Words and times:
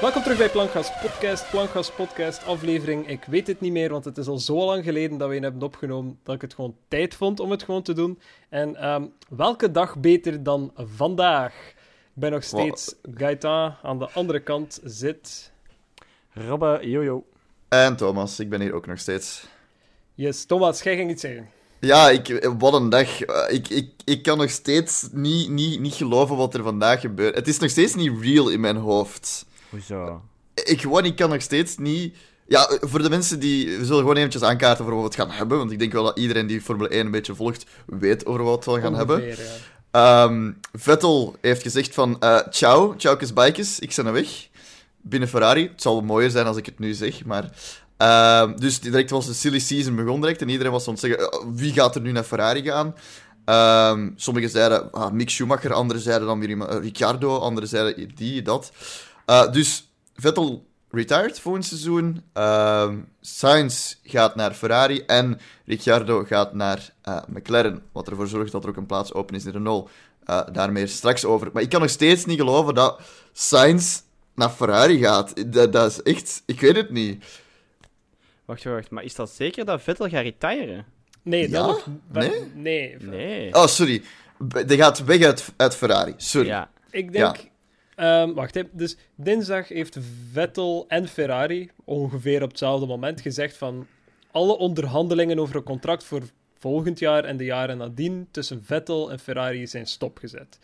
Welkom 0.00 0.22
terug 0.22 0.38
bij 0.38 0.50
Plankgas 0.50 0.90
Podcast. 1.02 1.50
Plankgas 1.50 1.90
Podcast, 1.90 2.44
aflevering. 2.44 3.08
Ik 3.08 3.24
weet 3.24 3.46
het 3.46 3.60
niet 3.60 3.72
meer, 3.72 3.90
want 3.90 4.04
het 4.04 4.18
is 4.18 4.26
al 4.26 4.38
zo 4.38 4.64
lang 4.64 4.84
geleden 4.84 5.18
dat 5.18 5.28
we 5.28 5.34
het 5.34 5.42
hebben 5.42 5.62
opgenomen 5.62 6.18
dat 6.22 6.34
ik 6.34 6.40
het 6.40 6.54
gewoon 6.54 6.76
tijd 6.88 7.14
vond 7.14 7.40
om 7.40 7.50
het 7.50 7.62
gewoon 7.62 7.82
te 7.82 7.92
doen. 7.92 8.18
En 8.48 8.76
ehm, 8.76 9.04
welke 9.28 9.70
dag 9.70 9.98
beter 9.98 10.42
dan 10.42 10.72
vandaag? 10.74 11.54
Ik 11.74 12.12
ben 12.12 12.30
nog 12.30 12.44
steeds 12.44 12.94
Gaetan. 13.14 13.74
Aan 13.82 13.98
de 13.98 14.10
andere 14.10 14.40
kant 14.40 14.80
zit. 14.84 15.52
Robbe, 16.32 16.78
jojo. 16.82 17.24
En 17.68 17.96
Thomas, 17.96 18.40
ik 18.40 18.48
ben 18.48 18.60
hier 18.60 18.72
ook 18.72 18.86
nog 18.86 18.98
steeds. 18.98 19.46
Yes, 20.14 20.44
Thomas, 20.44 20.82
jij 20.82 20.96
ging 20.96 21.10
iets 21.10 21.22
zeggen. 21.22 21.50
Ja, 21.80 22.10
ik, 22.10 22.50
wat 22.58 22.74
een 22.74 22.88
dag. 22.88 23.20
Ik, 23.48 23.68
ik, 23.68 23.90
ik 24.04 24.22
kan 24.22 24.38
nog 24.38 24.50
steeds 24.50 25.08
niet, 25.12 25.48
niet, 25.48 25.80
niet 25.80 25.94
geloven 25.94 26.36
wat 26.36 26.54
er 26.54 26.62
vandaag 26.62 27.00
gebeurt. 27.00 27.34
Het 27.34 27.48
is 27.48 27.58
nog 27.58 27.70
steeds 27.70 27.94
niet 27.94 28.12
real 28.20 28.48
in 28.48 28.60
mijn 28.60 28.76
hoofd. 28.76 29.48
Hoezo? 29.70 30.22
Ik, 30.54 30.80
gewoon, 30.80 31.04
ik 31.04 31.16
kan 31.16 31.30
nog 31.30 31.42
steeds 31.42 31.76
niet... 31.76 32.16
Ja, 32.46 32.70
voor 32.80 33.02
de 33.02 33.10
mensen 33.10 33.40
die... 33.40 33.78
We 33.78 33.84
zullen 33.84 34.00
gewoon 34.00 34.16
eventjes 34.16 34.42
aankaarten 34.42 34.84
voor 34.84 34.94
wat 34.94 35.02
we 35.02 35.08
het 35.08 35.28
gaan 35.28 35.38
hebben. 35.38 35.58
Want 35.58 35.70
ik 35.70 35.78
denk 35.78 35.92
wel 35.92 36.04
dat 36.04 36.18
iedereen 36.18 36.46
die 36.46 36.60
Formule 36.60 36.88
1 36.88 37.04
een 37.04 37.10
beetje 37.10 37.34
volgt, 37.34 37.66
weet 37.86 38.26
over 38.26 38.44
wat 38.44 38.64
we 38.64 38.80
gaan 38.80 38.94
hebben. 38.94 39.26
Ja. 39.26 39.34
Ehm, 39.90 40.52
Vettel 40.72 41.36
heeft 41.40 41.62
gezegd 41.62 41.94
van... 41.94 42.20
eh 42.20 42.38
ciao, 42.50 42.94
ciao, 42.96 43.16
bikes, 43.34 43.78
ik 43.78 43.92
ben 43.96 44.06
er 44.06 44.12
weg. 44.12 44.48
Binnen 45.02 45.28
Ferrari. 45.28 45.62
Het 45.62 45.82
zal 45.82 46.00
mooier 46.00 46.30
zijn 46.30 46.46
als 46.46 46.56
ik 46.56 46.66
het 46.66 46.78
nu 46.78 46.92
zeg, 46.92 47.24
maar... 47.24 47.50
ehm, 47.96 48.56
dus 48.56 48.80
direct 48.80 49.10
was 49.10 49.26
de 49.26 49.34
silly 49.34 49.58
season 49.58 49.96
begon 49.96 50.20
direct 50.20 50.42
en 50.42 50.48
iedereen 50.48 50.72
was 50.72 50.86
aan 50.86 50.92
het 50.92 51.02
zeggen, 51.02 51.30
eh, 51.30 51.38
wie 51.54 51.72
gaat 51.72 51.94
er 51.94 52.00
nu 52.00 52.12
naar 52.12 52.24
Ferrari 52.24 52.62
gaan? 52.62 52.94
Ehm, 53.44 54.10
sommigen 54.16 54.50
zeiden 54.50 54.92
ah, 54.92 55.12
Mick 55.12 55.30
Schumacher, 55.30 55.72
anderen 55.72 56.02
zeiden 56.02 56.26
dan 56.26 56.40
weer 56.40 56.48
iemand, 56.48 56.70
eh, 56.70 56.78
Ricciardo, 56.80 57.38
anderen 57.38 57.68
zeiden 57.68 58.10
die, 58.14 58.42
dat. 58.42 58.72
Eh, 59.30 59.52
dus 59.52 59.92
Vettel 60.14 60.66
retired 60.90 61.40
volgend 61.40 61.64
seizoen. 61.64 62.22
Ehm 62.32 62.98
Sainz 63.20 63.94
gaat 64.02 64.34
naar 64.34 64.52
Ferrari 64.52 65.02
en 65.06 65.40
Ricciardo 65.66 66.24
gaat 66.24 66.54
naar 66.54 66.92
eh, 67.02 67.22
McLaren. 67.28 67.82
Wat 67.92 68.08
ervoor 68.08 68.26
zorgt 68.26 68.52
dat 68.52 68.62
er 68.62 68.68
ook 68.70 68.76
een 68.76 68.86
plaats 68.86 69.12
open 69.12 69.34
is 69.34 69.44
in 69.44 69.52
Renault. 69.52 69.90
Eh 70.24 70.40
daarmee 70.52 70.86
straks 70.86 71.24
over. 71.24 71.50
Maar 71.52 71.62
ik 71.62 71.68
kan 71.68 71.80
nog 71.80 71.90
steeds 71.90 72.24
niet 72.24 72.38
geloven 72.38 72.74
dat 72.74 73.00
Sainz 73.32 74.00
naar 74.34 74.50
Ferrari 74.50 74.98
gaat. 74.98 75.52
Dat, 75.52 75.72
dat 75.72 75.90
is 75.90 76.02
echt... 76.02 76.42
Ik 76.46 76.60
weet 76.60 76.76
het 76.76 76.90
niet. 76.90 77.24
Wacht, 78.44 78.64
wacht, 78.64 78.90
maar 78.90 79.04
is 79.04 79.14
dat 79.14 79.30
zeker 79.30 79.64
dat 79.64 79.82
Vettel 79.82 80.08
gaat 80.08 80.22
retiren? 80.22 80.84
Nee, 81.22 81.50
Ja? 81.50 81.66
dat 81.66 81.66
nog... 81.66 81.88
Nee? 82.12 82.52
Nee. 82.54 82.96
Nee. 83.00 83.54
Oh, 83.54 83.66
sorry. 83.66 84.02
Die 84.66 84.76
gaat 84.78 85.04
weg 85.04 85.22
uit, 85.22 85.52
uit 85.56 85.76
Ferrari. 85.76 86.14
Sorry. 86.16 86.48
Ja. 86.48 86.70
Ik 86.90 87.12
denk... 87.12 87.49
ehm, 88.00 88.32
wacht, 88.32 88.54
hè. 88.54 88.62
dus 88.72 88.96
dinsdag 89.14 89.68
heeft 89.68 89.98
Vettel 90.32 90.84
en 90.88 91.08
Ferrari 91.08 91.70
ongeveer 91.84 92.42
op 92.42 92.48
hetzelfde 92.48 92.86
moment 92.86 93.20
gezegd 93.20 93.56
van 93.56 93.86
alle 94.30 94.56
onderhandelingen 94.58 95.38
over 95.38 95.56
een 95.56 95.62
contract 95.62 96.04
voor 96.04 96.22
volgend 96.58 96.98
jaar 96.98 97.24
en 97.24 97.36
de 97.36 97.44
jaren 97.44 97.78
nadien 97.78 98.28
tussen 98.30 98.64
Vettel 98.64 99.10
en 99.10 99.18
Ferrari 99.18 99.66
zijn 99.66 99.86
stopgezet. 99.86 100.58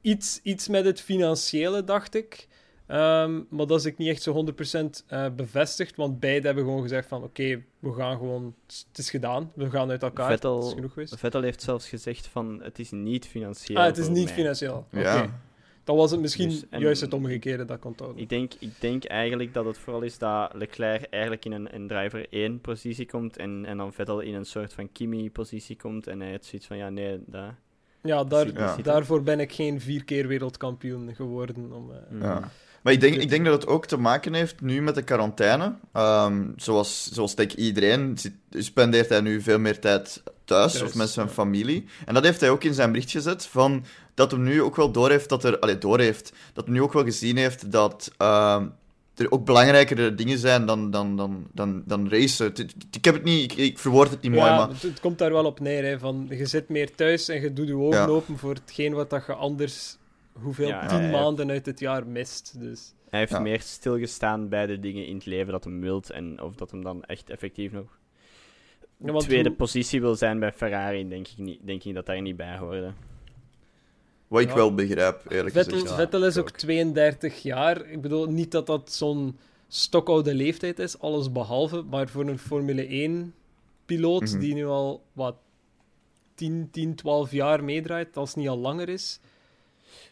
Iets, 0.00 0.40
iets 0.42 0.68
met 0.68 0.84
het 0.84 1.00
financiële, 1.00 1.84
dacht 1.84 2.14
ik. 2.14 2.48
Ehm, 2.86 3.40
maar 3.50 3.66
dat 3.66 3.78
is 3.78 3.84
ik 3.84 3.98
niet 3.98 4.08
echt 4.08 4.22
zo 4.22 4.32
100% 4.32 5.04
eh, 5.06 5.26
bevestigd, 5.36 5.96
want 5.96 6.20
beide 6.20 6.46
hebben 6.46 6.64
gewoon 6.64 6.82
gezegd 6.82 7.08
van 7.08 7.22
oké, 7.22 7.62
we 7.78 7.92
gaan 7.92 8.16
gewoon, 8.16 8.54
het 8.66 8.98
is 8.98 9.10
gedaan, 9.10 9.52
we 9.54 9.70
gaan 9.70 9.90
uit 9.90 10.02
elkaar, 10.02 10.30
Vettel- 10.30 10.56
het 10.56 10.66
is 10.66 10.72
genoeg 10.72 10.92
geweest. 10.92 11.18
Vettel 11.18 11.42
heeft 11.42 11.62
zelfs 11.62 11.88
gezegd 11.88 12.26
van, 12.26 12.60
het 12.62 12.78
is 12.78 12.90
niet 12.90 13.26
financieel 13.26 13.78
Ah, 13.78 13.84
het 13.86 13.98
is 13.98 14.08
niet 14.08 14.24
mij. 14.24 14.34
financieel. 14.34 14.86
Oké. 14.92 15.00
Ja. 15.00 15.40
Dan 15.86 15.96
was 15.96 16.10
het 16.10 16.20
misschien 16.20 16.48
Dus- 16.48 16.64
en- 16.70 16.80
juist 16.80 17.00
het 17.00 17.12
omgekeerde 17.14 17.64
dat 17.64 17.78
kon 17.78 17.94
houden. 17.96 18.22
Ik 18.22 18.28
denk, 18.28 18.52
ik 18.58 18.70
denk 18.80 19.04
eigenlijk 19.04 19.54
dat 19.54 19.64
het 19.64 19.78
vooral 19.78 20.02
is 20.02 20.18
dat 20.18 20.50
Leclerc 20.54 21.06
eigenlijk 21.10 21.44
in 21.44 21.52
een, 21.52 21.74
een 21.74 21.88
driver 21.88 22.26
1 22.30 22.60
positie 22.60 23.06
komt 23.06 23.36
en, 23.36 23.64
en 23.66 23.76
dan 23.76 23.92
Vettel 23.92 24.20
in 24.20 24.34
een 24.34 24.44
soort 24.44 24.72
van 24.72 24.92
Kimi 24.92 25.30
positie 25.30 25.76
komt 25.76 26.06
en 26.06 26.20
hij 26.20 26.28
heeft 26.30 26.44
zoiets 26.44 26.66
van, 26.66 26.76
ja 26.76 26.88
nee, 26.90 27.18
dat... 27.26 27.44
Ja, 28.02 28.24
daar, 28.24 28.52
Ja. 28.52 28.76
daarvoor 28.82 29.22
ben 29.22 29.40
ik 29.40 29.52
geen 29.52 29.80
vier 29.80 30.04
keer 30.04 30.26
wereldkampioen 30.26 31.14
geworden. 31.14 31.72
Om, 31.72 31.90
eh, 31.92 31.96
Mm. 32.10 32.22
Ja. 32.22 32.50
Maar 32.82 32.92
ik 32.94 33.00
denk, 33.00 33.14
ik 33.14 33.28
denk 33.28 33.44
dat 33.44 33.60
het 33.60 33.70
ook 33.70 33.86
te 33.86 33.96
maken 33.96 34.34
heeft 34.34 34.60
nu 34.60 34.82
met 34.82 34.94
de 34.94 35.02
quarantaine. 35.02 35.74
Ehm, 35.92 36.44
zoals, 36.56 37.10
zoals 37.12 37.34
denk 37.34 37.52
ik 37.52 37.58
iedereen 37.58 38.18
zit, 38.18 38.32
spendeert 38.50 39.08
hij 39.08 39.20
nu 39.20 39.40
veel 39.40 39.58
meer 39.58 39.78
tijd 39.80 40.22
thuis, 40.46 40.72
Thuis, 40.72 40.84
of 40.84 40.94
met 40.94 41.08
zijn 41.08 41.26
ja. 41.26 41.32
familie. 41.32 41.84
En 42.04 42.14
dat 42.14 42.24
heeft 42.24 42.40
hij 42.40 42.50
ook 42.50 42.64
in 42.64 42.74
zijn 42.74 42.92
bericht 42.92 43.10
gezet, 43.10 43.46
van 43.46 43.84
dat 44.14 44.30
hij 44.30 44.40
nu 44.40 44.62
ook 44.62 44.76
wel 44.76 44.90
doorheeft 44.90 45.28
dat 45.28 45.44
er... 45.44 45.58
Allee, 45.58 45.78
doorheeft. 45.78 46.32
Dat 46.52 46.64
hij 46.64 46.74
nu 46.74 46.82
ook 46.82 46.92
wel 46.92 47.04
gezien 47.04 47.36
heeft 47.36 47.72
dat 47.72 48.12
ehm, 48.16 48.66
er 49.14 49.30
ook 49.32 49.44
belangrijkere 49.44 50.14
dingen 50.14 50.38
zijn 50.38 50.66
dan, 50.66 50.90
dan, 50.90 51.16
dan, 51.16 51.46
dan, 51.52 51.82
dan 51.86 52.08
racen. 52.08 52.52
Ik 52.90 53.04
heb 53.04 53.14
het 53.14 53.24
niet... 53.24 53.52
Ik, 53.52 53.58
ik 53.58 53.78
verwoord 53.78 54.10
het 54.10 54.22
niet 54.22 54.32
mooi, 54.32 54.50
maar... 54.50 54.68
het, 54.68 54.82
het 54.82 55.00
komt 55.00 55.18
daar 55.18 55.32
wel 55.32 55.44
op 55.44 55.60
neer. 55.60 55.84
Hè, 55.84 55.98
van, 55.98 56.26
je 56.30 56.46
zit 56.46 56.68
meer 56.68 56.94
thuis 56.94 57.28
en 57.28 57.40
je 57.40 57.52
doet 57.52 57.66
je 57.66 57.76
ogen 57.76 57.98
Ja. 58.00 58.06
open 58.06 58.38
voor 58.38 58.54
hetgeen 58.54 58.94
wat 58.94 59.10
dat 59.10 59.26
je 59.26 59.34
anders 59.34 59.96
hoeveel 60.32 60.68
Ja, 60.68 60.86
tien 60.86 61.10
maanden 61.10 61.50
uit 61.50 61.66
het 61.66 61.80
jaar 61.80 62.06
mist. 62.06 62.54
Dus. 62.60 62.92
Hij 63.10 63.20
heeft 63.20 63.32
Ja. 63.32 63.38
meer 63.38 63.60
stilgestaan 63.60 64.48
bij 64.48 64.66
de 64.66 64.80
dingen 64.80 65.06
in 65.06 65.14
het 65.14 65.26
leven 65.26 65.52
dat 65.52 65.64
hem 65.64 65.80
wilt 65.80 66.10
en 66.10 66.42
of 66.42 66.54
dat 66.54 66.70
hem 66.70 66.82
dan 66.82 67.04
echt 67.04 67.30
effectief 67.30 67.72
nog 67.72 67.86
Ja, 68.96 69.18
tweede 69.18 69.48
hoe- 69.48 69.56
positie 69.58 70.00
wil 70.00 70.14
zijn 70.14 70.38
bij 70.38 70.52
Ferrari, 70.52 71.08
denk 71.08 71.28
ik, 71.28 71.38
niet, 71.38 71.58
denk 71.64 71.84
ik 71.84 71.94
dat 71.94 72.06
daar 72.06 72.20
niet 72.22 72.36
bij 72.36 72.58
hoorde. 72.58 72.92
Wat 74.28 74.40
ik 74.42 74.48
Ja. 74.48 74.54
wel 74.54 74.74
begrijp, 74.74 75.20
eerlijk 75.28 75.54
Vettel, 75.54 75.72
gezegd. 75.72 75.90
ja. 75.90 75.96
Vettel 75.96 76.24
is 76.24 76.36
ook 76.38 76.48
Ook. 76.48 76.56
32 76.56 77.42
jaar. 77.42 77.86
Ik 77.90 78.00
bedoel 78.00 78.26
niet 78.26 78.50
dat 78.50 78.66
dat 78.66 78.92
zo'n 78.92 79.38
stokoude 79.68 80.34
leeftijd 80.34 80.78
is, 80.78 80.98
alles 80.98 81.32
behalve. 81.32 81.82
Maar 81.82 82.08
voor 82.08 82.26
een 82.26 82.38
Formule 82.38 82.86
1-piloot 83.02 84.22
Mhm. 84.30 84.38
die 84.38 84.54
nu 84.54 84.66
al 84.66 85.02
wat 85.12 85.36
10, 86.34 86.68
10, 86.70 86.94
12 86.94 87.32
jaar 87.32 87.64
meedraait, 87.64 88.16
als 88.16 88.28
het 88.28 88.38
niet 88.38 88.48
al 88.48 88.58
langer 88.58 88.88
is. 88.88 89.20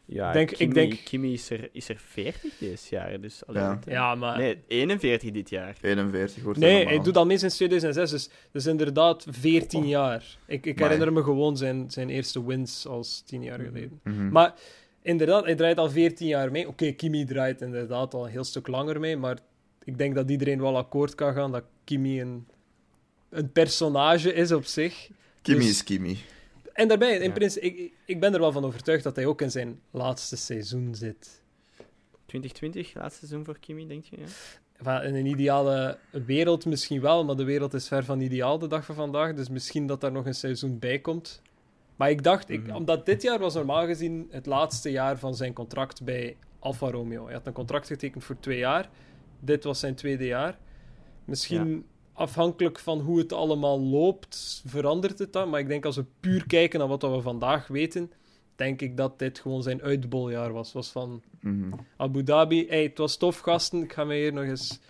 Ja, 0.04 0.32
Denk- 0.32 0.50
ik 0.50 0.56
Kimi, 0.56 0.72
denk- 0.72 0.94
Kimi 1.04 1.32
is 1.32 1.50
er, 1.50 1.68
is 1.72 1.88
er 1.88 1.96
40 1.98 2.52
dit 2.58 2.86
jaar, 2.90 3.20
dus... 3.20 3.46
allee, 3.46 3.62
Ja. 3.62 3.70
het- 3.74 3.84
Ja, 3.88 4.14
maar... 4.14 4.38
Nee, 4.38 4.58
41 4.66 5.30
dit 5.30 5.50
jaar. 5.50 5.76
41 5.80 6.42
wordt 6.42 6.58
Nee, 6.58 6.74
normaal. 6.74 6.94
hij 6.94 7.04
doet 7.04 7.16
al 7.16 7.26
mee 7.26 7.38
sinds 7.38 7.56
2006, 7.56 8.10
dus, 8.10 8.28
dus 8.52 8.66
inderdaad 8.66 9.26
14 9.30 9.82
Oh. 9.82 9.88
jaar. 9.88 10.36
Ik, 10.46 10.66
ik 10.66 10.78
herinner 10.78 11.12
me 11.12 11.22
gewoon 11.22 11.56
zijn, 11.56 11.90
zijn 11.90 12.10
eerste 12.10 12.46
wins 12.46 12.86
als 12.86 13.22
10 13.26 13.42
jaar 13.42 13.58
geleden. 13.60 14.00
Mhm. 14.04 14.28
Maar 14.28 14.54
inderdaad, 15.02 15.44
hij 15.44 15.54
draait 15.54 15.78
al 15.78 15.90
14 15.90 16.26
jaar 16.26 16.50
mee. 16.50 16.68
Oké, 16.68 16.90
Kimi 16.92 17.24
draait 17.24 17.60
inderdaad 17.60 18.14
al 18.14 18.24
een 18.24 18.30
heel 18.30 18.44
stuk 18.44 18.66
langer 18.66 19.00
mee, 19.00 19.16
maar 19.16 19.38
ik 19.84 19.98
denk 19.98 20.14
dat 20.14 20.30
iedereen 20.30 20.60
wel 20.60 20.76
akkoord 20.76 21.14
kan 21.14 21.34
gaan 21.34 21.52
dat 21.52 21.64
Kimi 21.84 22.20
een, 22.20 22.46
een 23.30 23.52
personage 23.52 24.32
is 24.34 24.52
op 24.52 24.64
zich. 24.64 25.08
Kimi 25.42 25.58
dus- 25.58 25.68
is 25.68 25.84
Kimi. 25.84 26.18
En 26.74 26.88
daarbij, 26.88 27.16
in 27.16 27.22
Ja. 27.28 27.32
principe, 27.32 27.66
ik, 27.66 27.92
ik 28.04 28.20
ben 28.20 28.34
er 28.34 28.40
wel 28.40 28.52
van 28.52 28.64
overtuigd 28.64 29.04
dat 29.04 29.16
hij 29.16 29.26
ook 29.26 29.40
in 29.42 29.50
zijn 29.50 29.80
laatste 29.90 30.36
seizoen 30.36 30.94
zit. 30.94 31.42
2020, 32.26 32.94
laatste 32.94 33.26
seizoen 33.26 33.44
voor 33.44 33.58
Kimi, 33.58 33.86
denk 33.86 34.04
je? 34.04 34.16
Ja? 34.82 35.02
In 35.02 35.14
een 35.14 35.26
ideale 35.26 35.98
wereld 36.10 36.66
misschien 36.66 37.00
wel, 37.00 37.24
maar 37.24 37.36
de 37.36 37.44
wereld 37.44 37.74
is 37.74 37.88
ver 37.88 38.04
van 38.04 38.20
ideaal 38.20 38.58
de 38.58 38.66
dag 38.66 38.84
van 38.84 38.94
vandaag. 38.94 39.34
Dus 39.34 39.48
misschien 39.48 39.86
dat 39.86 40.00
daar 40.00 40.12
nog 40.12 40.26
een 40.26 40.34
seizoen 40.34 40.78
bij 40.78 40.98
komt. 40.98 41.42
Maar 41.96 42.10
ik 42.10 42.22
dacht, 42.22 42.48
ik, 42.50 42.66
Mhm. 42.66 42.76
omdat 42.76 43.06
dit 43.06 43.22
jaar 43.22 43.38
was 43.38 43.54
normaal 43.54 43.86
gezien 43.86 44.26
het 44.30 44.46
laatste 44.46 44.90
jaar 44.90 45.18
van 45.18 45.34
zijn 45.34 45.52
contract 45.52 46.02
bij 46.04 46.36
Alfa 46.58 46.90
Romeo. 46.90 47.24
Hij 47.24 47.34
had 47.34 47.46
een 47.46 47.52
contract 47.52 47.86
getekend 47.86 48.24
voor 48.24 48.36
twee 48.40 48.58
jaar. 48.58 48.88
Dit 49.40 49.64
was 49.64 49.80
zijn 49.80 49.94
tweede 49.94 50.26
jaar. 50.26 50.58
Misschien 51.24 51.84
afhankelijk 52.14 52.78
van 52.78 53.00
hoe 53.00 53.18
het 53.18 53.32
allemaal 53.32 53.80
loopt, 53.80 54.62
verandert 54.66 55.18
het 55.18 55.32
dan. 55.32 55.50
Maar 55.50 55.60
ik 55.60 55.68
denk 55.68 55.84
als 55.84 55.96
we 55.96 56.04
puur 56.20 56.46
kijken 56.46 56.78
naar 56.78 56.88
wat 56.88 57.02
we 57.02 57.20
vandaag 57.20 57.66
weten, 57.66 58.12
denk 58.56 58.80
ik 58.80 58.96
dat 58.96 59.18
dit 59.18 59.38
gewoon 59.38 59.62
zijn 59.62 59.82
uitboljaar 59.82 60.52
was. 60.52 60.72
Was 60.72 60.90
van 60.90 61.22
Mhm. 61.40 61.72
Abu 61.96 62.22
Dhabi. 62.22 62.66
Hey, 62.68 62.82
het 62.82 62.98
was 62.98 63.16
tof, 63.16 63.38
gasten. 63.38 63.82
Ik 63.82 63.92
ga 63.92 64.04
me 64.04 64.14
hier 64.14 64.32
nog 64.32 64.44
eens 64.44 64.80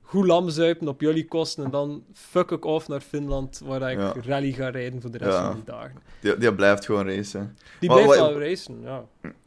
goed 0.00 0.26
lam 0.26 0.48
zuipen 0.50 0.88
op 0.88 1.00
jullie 1.00 1.24
kosten. 1.28 1.64
En 1.64 1.70
dan 1.70 2.04
fuck 2.12 2.50
ik 2.50 2.64
off 2.64 2.88
naar 2.88 3.00
Finland, 3.00 3.60
waar 3.64 3.90
ik 3.92 3.98
Ja. 3.98 4.14
rally 4.24 4.52
ga 4.52 4.68
rijden 4.68 5.00
voor 5.00 5.10
de 5.10 5.18
rest 5.18 5.32
Ja. 5.36 5.46
van 5.46 5.54
die 5.54 5.64
dagen. 5.64 5.96
Die, 6.20 6.36
die 6.36 6.54
blijft 6.54 6.84
gewoon 6.84 7.06
racen. 7.08 7.56
Die 7.80 7.88
Maar 7.90 8.02
blijft 8.02 8.20
wel 8.22 8.38
racen, 8.40 8.80
ja. 8.82 9.04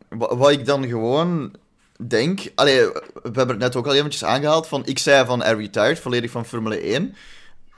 Wa- 0.09 0.35
Wat 0.35 0.51
ik 0.51 0.65
dan 0.65 0.87
gewoon 0.87 1.53
denk... 2.07 2.51
Allee, 2.55 2.87
we 3.13 3.21
hebben 3.21 3.47
het 3.49 3.57
net 3.57 3.75
ook 3.75 3.85
al 3.85 3.93
eventjes 3.93 4.23
aangehaald. 4.23 4.67
Van, 4.67 4.85
ik 4.85 4.99
zei 4.99 5.25
van, 5.25 5.41
hij 5.41 5.53
retired, 5.55 5.99
volledig 5.99 6.31
van 6.31 6.45
Formule 6.45 6.77
1. 6.77 7.15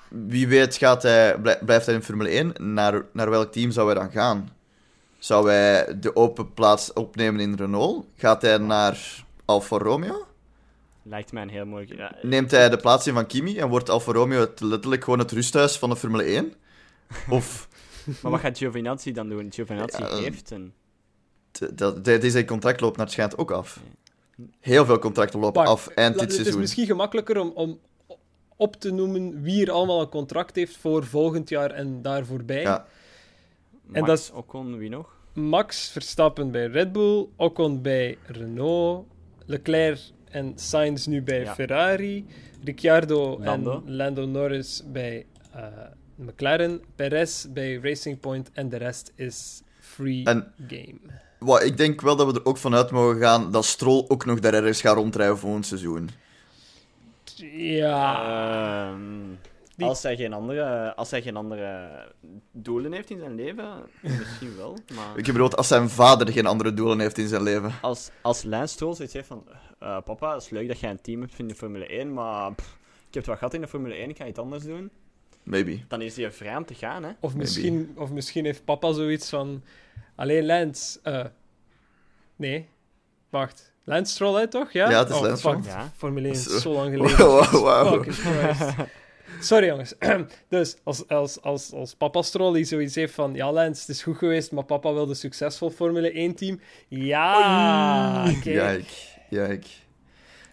Wie 0.09 0.47
weet 0.47 0.75
gaat 0.75 1.03
hij, 1.03 1.39
blij- 1.41 1.59
blijft 1.65 1.85
hij 1.85 1.95
in 1.95 2.03
Formule 2.03 2.29
1. 2.29 2.53
Naar, 2.73 3.05
naar 3.13 3.29
welk 3.29 3.51
team 3.51 3.71
zou 3.71 3.85
hij 3.85 3.95
dan 3.95 4.11
gaan? 4.11 4.49
Zou 5.19 5.49
hij 5.49 5.99
de 5.99 6.15
open 6.15 6.53
plaats 6.53 6.93
opnemen 6.93 7.39
in 7.39 7.53
Renault? 7.55 8.05
Gaat 8.17 8.41
hij 8.41 8.57
naar 8.57 9.23
Alfa 9.45 9.77
Romeo? 9.77 10.25
Lijkt 11.03 11.31
mij 11.31 11.41
een 11.41 11.49
heel 11.49 11.65
mooi... 11.65 11.87
Ja, 11.95 12.15
Neemt 12.21 12.51
hij 12.51 12.69
de 12.69 12.77
plaats 12.77 13.07
in 13.07 13.13
van 13.13 13.25
Kimi 13.25 13.57
en 13.57 13.67
wordt 13.69 13.89
Alfa 13.89 14.11
Romeo 14.11 14.39
het, 14.39 14.59
letterlijk 14.59 15.03
gewoon 15.03 15.19
het 15.19 15.31
rusthuis 15.31 15.77
van 15.77 15.89
de 15.89 15.95
Formule 15.95 16.23
1? 16.23 16.53
Of... 17.29 17.67
maar 18.21 18.31
wat 18.31 18.41
gaat 18.41 18.57
Giovinazzi 18.57 19.11
dan 19.11 19.29
doen? 19.29 19.51
Giovinazzi 19.51 20.01
Ja, 20.01 20.15
heeft 20.15 20.51
een... 20.51 20.73
dat, 21.73 22.05
dat, 22.05 22.23
zijn 22.23 22.45
contract 22.45 22.81
loopt 22.81 22.97
naar 22.97 23.05
het 23.05 23.13
schijnt 23.13 23.37
ook 23.37 23.51
af. 23.51 23.79
Heel 24.59 24.85
veel 24.85 24.99
contracten 24.99 25.39
lopen 25.39 25.61
Pak, 25.63 25.71
af 25.71 25.87
eind 25.87 26.11
dit 26.13 26.21
Het 26.21 26.29
is 26.29 26.35
seizoen. 26.35 26.59
misschien 26.59 26.85
gemakkelijker 26.85 27.39
om, 27.39 27.51
om 27.55 27.79
op 28.55 28.75
te 28.75 28.91
noemen 28.91 29.41
wie 29.41 29.65
er 29.65 29.71
allemaal 29.71 30.01
een 30.01 30.09
contract 30.09 30.55
heeft 30.55 30.77
voor 30.77 31.05
volgend 31.05 31.49
jaar 31.49 31.71
en 31.71 32.01
daar 32.01 32.25
voorbij. 32.25 32.61
Ja. 32.61 32.85
Max, 33.85 34.07
dat 34.07 34.17
is- 34.19 34.31
Ocon, 34.31 34.77
wie 34.77 34.89
nog? 34.89 35.15
Max 35.33 35.89
Verstappen 35.89 36.51
bij 36.51 36.65
Red 36.65 36.91
Bull, 36.91 37.27
Ocon 37.35 37.81
bij 37.81 38.17
Renault, 38.25 39.05
Leclerc 39.45 39.99
en 40.29 40.51
Sainz 40.55 41.05
nu 41.05 41.21
bij 41.21 41.39
Ja. 41.41 41.53
Ferrari, 41.53 42.25
Ricciardo 42.63 43.39
Lando. 43.39 43.71
en 43.85 43.95
Lando 43.95 44.25
Norris 44.25 44.83
bij 44.91 45.25
eh, 45.53 45.63
McLaren, 46.15 46.81
Perez 46.95 47.45
bij 47.45 47.79
Racing 47.81 48.19
Point 48.19 48.49
en 48.53 48.69
de 48.69 48.77
rest 48.77 49.11
is 49.15 49.61
free 49.97 50.25
En- 50.25 50.53
game. 50.67 50.97
Wat, 51.39 51.63
ik 51.63 51.77
denk 51.77 52.01
wel 52.01 52.15
dat 52.15 52.31
we 52.33 52.39
er 52.39 52.45
ook 52.45 52.57
vanuit 52.57 52.91
mogen 52.91 53.19
gaan 53.21 53.51
dat 53.51 53.65
Stroll 53.65 54.05
ook 54.07 54.25
nog 54.25 54.39
daar 54.39 54.53
ergens 54.53 54.81
gaat 54.81 54.95
rondrijden 54.95 55.37
volgend 55.37 55.65
seizoen. 55.65 56.09
Ja, 57.51 58.89
Ehm, 58.91 59.01
Die- 59.75 59.87
als, 59.87 60.03
hij 60.03 60.15
geen 60.15 60.33
andere, 60.33 60.95
als 60.95 61.11
hij 61.11 61.21
geen 61.21 61.35
andere 61.35 61.89
doelen 62.51 62.91
heeft 62.93 63.09
in 63.09 63.19
zijn 63.19 63.35
leven, 63.35 63.69
misschien 64.01 64.55
wel. 64.57 64.77
Maar 64.95 65.17
Ik 65.17 65.25
bedoel, 65.25 65.51
als 65.55 65.67
zijn 65.67 65.89
vader 65.89 66.31
geen 66.31 66.45
andere 66.45 66.73
doelen 66.73 66.99
heeft 66.99 67.17
in 67.17 67.27
zijn 67.27 67.43
leven. 67.43 67.71
als, 67.81 68.09
als 68.21 68.43
Lance 68.43 68.73
Stroll 68.73 68.95
zoiets 68.95 69.13
heeft 69.13 69.27
van... 69.27 69.43
eh, 69.79 69.97
papa, 70.05 70.33
het 70.33 70.41
is 70.43 70.49
leuk 70.49 70.67
dat 70.67 70.79
jij 70.79 70.89
een 70.89 71.01
team 71.01 71.21
hebt 71.21 71.39
in 71.39 71.47
de 71.47 71.55
Formule 71.55 71.85
1, 71.87 72.13
maar 72.13 72.53
pff, 72.53 72.67
ik 73.07 73.13
heb 73.13 73.13
het 73.13 73.25
wat 73.25 73.37
gehad 73.37 73.53
in 73.53 73.61
de 73.61 73.67
Formule 73.67 73.93
1, 73.95 74.09
ik 74.09 74.17
ga 74.17 74.25
iets 74.27 74.39
anders 74.39 74.63
doen. 74.63 74.89
Maybe. 75.43 75.79
Dan 75.87 76.01
is 76.01 76.15
hij 76.17 76.31
vrij 76.31 76.55
om 76.55 76.65
te 76.65 76.73
gaan, 76.73 77.03
hè. 77.03 77.11
of 77.19 77.35
misschien, 77.35 77.91
of 77.95 78.11
misschien 78.11 78.45
heeft 78.45 78.65
papa 78.65 78.91
zoiets 78.93 79.29
van... 79.29 79.63
Alleen 80.17 80.45
Lance... 80.45 80.99
eh, 81.03 81.25
nee, 82.35 82.69
wacht. 83.29 83.73
Lance 83.83 84.11
Stroll, 84.13 84.39
hè, 84.39 84.47
toch? 84.47 84.71
Ja, 84.71 84.89
Ja, 84.89 84.99
het 84.99 85.09
is 85.09 85.15
oh, 85.15 85.21
Lance 85.21 85.49
fuck. 85.49 85.57
Stroll. 85.59 85.77
Ja. 85.77 85.91
Formule 85.95 86.27
1 86.27 86.35
is 86.35 86.43
Zo. 86.61 86.73
lang 86.73 86.93
geleden. 86.95 87.17
Wow. 87.51 88.07
Sorry 89.39 89.67
jongens. 89.67 89.93
dus 90.49 90.75
als, 90.83 91.07
als, 91.07 91.41
als, 91.41 91.71
als 91.73 91.95
papa 91.95 92.21
Stroll 92.21 92.53
die 92.53 92.63
zoiets 92.63 92.95
heeft 92.95 93.13
van... 93.13 93.33
Ja, 93.33 93.51
Lance, 93.51 93.81
het 93.81 93.89
is 93.89 94.03
goed 94.03 94.17
geweest, 94.17 94.51
maar 94.51 94.63
papa 94.63 94.93
wilde 94.93 95.13
succesvol 95.13 95.69
Formule 95.69 96.31
1-team. 96.31 96.59
Ja, 96.87 98.23
kijk. 98.43 98.43
Kijk, 98.43 98.85
kijk. 99.29 99.65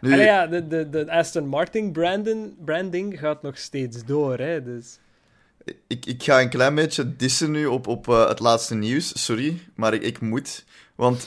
Nu, 0.00 0.12
Allee, 0.12 0.24
ja, 0.24 0.46
de, 0.46 0.66
de, 0.66 0.88
de 0.88 1.10
Aston 1.10 1.46
Martin 1.46 1.92
branding, 1.92 2.64
branding 2.64 3.18
gaat 3.18 3.42
nog 3.42 3.58
steeds 3.58 4.04
door, 4.04 4.38
hè. 4.38 4.62
Dus... 4.62 4.98
ik, 5.86 6.06
ik 6.06 6.22
ga 6.22 6.40
een 6.40 6.48
klein 6.48 6.74
beetje 6.74 7.16
dissen 7.16 7.50
nu 7.50 7.66
op, 7.66 7.86
op 7.86 8.08
eh, 8.08 8.28
het 8.28 8.40
laatste 8.40 8.74
nieuws. 8.74 9.24
Sorry, 9.24 9.60
maar 9.74 9.94
ik, 9.94 10.02
ik 10.02 10.20
moet. 10.20 10.64
Want 10.94 11.26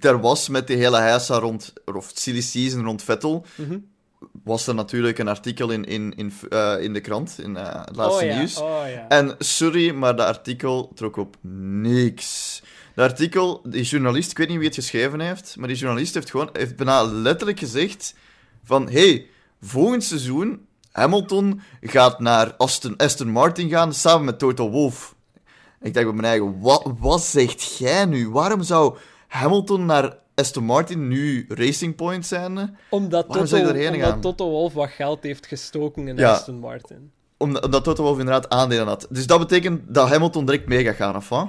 er 0.00 0.20
was 0.20 0.48
met 0.48 0.66
die 0.66 0.76
hele 0.76 0.98
heisa 0.98 1.38
rond, 1.38 1.72
of 1.84 2.10
silly 2.14 2.40
season 2.40 2.84
rond 2.84 3.02
Vettel, 3.02 3.46
mhm. 3.54 3.78
was 4.44 4.66
er 4.66 4.74
natuurlijk 4.74 5.18
een 5.18 5.28
artikel 5.28 5.70
in, 5.70 5.84
in, 5.84 6.14
in, 6.16 6.32
eh, 6.48 6.74
in 6.80 6.92
de 6.92 7.00
krant, 7.00 7.38
in 7.42 7.56
eh, 7.56 7.84
het 7.84 7.96
laatste 7.96 8.24
oh, 8.24 8.30
ja. 8.30 8.38
nieuws. 8.38 8.58
Oh, 8.58 8.82
ja. 8.88 9.08
En 9.08 9.34
sorry, 9.38 9.90
maar 9.90 10.16
dat 10.16 10.26
artikel 10.26 10.92
trok 10.94 11.16
op 11.16 11.36
niks. 11.80 12.62
Dat 12.94 13.10
artikel, 13.10 13.62
die 13.64 13.82
journalist, 13.82 14.30
ik 14.30 14.38
weet 14.38 14.48
niet 14.48 14.58
wie 14.58 14.66
het 14.66 14.74
geschreven 14.74 15.20
heeft, 15.20 15.56
maar 15.58 15.68
die 15.68 15.76
journalist 15.76 16.14
heeft 16.14 16.30
gewoon 16.30 16.50
heeft 16.52 16.76
bijna 16.76 17.02
letterlijk 17.02 17.58
gezegd 17.58 18.14
van 18.64 18.88
hey, 18.90 19.26
volgend 19.60 20.04
seizoen 20.04 20.65
Hamilton 20.96 21.60
gaat 21.80 22.20
naar 22.20 22.54
Aston, 22.56 22.96
Aston 22.96 23.28
Martin 23.28 23.68
gaan 23.68 23.92
samen 23.94 24.24
met 24.24 24.38
Toto 24.38 24.70
Wolff. 24.70 25.14
Ik 25.80 25.94
dacht 25.94 26.06
bij 26.06 26.14
mijn 26.14 26.26
eigen, 26.26 26.60
wat, 26.60 26.92
wat 26.98 27.22
zegt 27.22 27.76
jij 27.78 28.04
nu? 28.04 28.30
Waarom 28.30 28.62
zou 28.62 28.96
Hamilton 29.28 29.86
naar 29.86 30.18
Aston 30.34 30.64
Martin 30.64 31.08
nu 31.08 31.44
Racing 31.48 31.96
Point 31.96 32.26
zijn? 32.26 32.76
Omdat, 32.90 33.26
waarom 33.26 33.46
Toto, 33.46 33.68
omdat 33.68 34.00
gaan? 34.00 34.20
Toto 34.20 34.48
Wolff 34.48 34.74
wat 34.74 34.90
geld 34.90 35.22
heeft 35.22 35.46
gestoken 35.46 36.08
in 36.08 36.16
Ja. 36.16 36.32
Aston 36.32 36.58
Martin. 36.58 37.10
Omdat, 37.36 37.64
omdat 37.64 37.84
Toto 37.84 38.02
Wolff 38.02 38.18
inderdaad 38.18 38.48
aandelen 38.48 38.86
had. 38.86 39.06
Dus 39.10 39.26
dat 39.26 39.38
betekent 39.38 39.94
dat 39.94 40.08
Hamilton 40.08 40.44
direct 40.44 40.68
mee 40.68 40.84
gaat 40.84 40.94
gaan, 40.96 41.16
of 41.16 41.28
wat? 41.28 41.48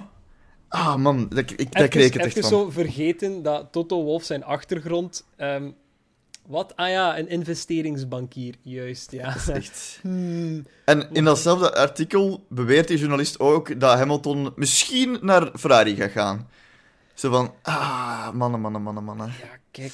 Ah, 0.68 0.96
man, 0.96 1.28
dat, 1.30 1.50
ik, 1.56 1.72
daar 1.74 1.88
kreeg 1.88 2.06
ik 2.06 2.14
het 2.14 2.26
echt 2.26 2.40
van. 2.40 2.50
zo 2.50 2.70
vergeten 2.70 3.44
dat 3.44 3.68
Toto 3.72 4.04
Wolff 4.04 4.26
zijn 4.26 4.44
achtergrond... 4.44 5.26
ehm, 5.36 5.70
wat? 6.48 6.76
Ah 6.76 6.90
ja, 6.90 7.18
een 7.20 7.28
investeringsbankier. 7.30 8.56
Juist, 8.62 9.12
ja. 9.12 9.36
Echt. 9.54 10.00
Hmm. 10.02 10.66
En 10.86 11.10
in 11.12 11.24
datzelfde 11.24 11.74
artikel 11.76 12.46
beweert 12.50 12.88
die 12.88 12.98
journalist 12.98 13.40
ook 13.40 13.80
dat 13.80 13.98
Hamilton 13.98 14.52
misschien 14.56 15.18
naar 15.22 15.52
Ferrari 15.60 15.96
gaat 15.96 16.12
gaan. 16.12 16.50
Zo 17.14 17.30
van, 17.32 17.54
ah, 17.62 18.32
mannen, 18.32 18.60
mannen, 18.60 18.82
mannen, 18.82 19.04
mannen. 19.04 19.28
Ja, 19.28 19.58
kijk. 19.72 19.94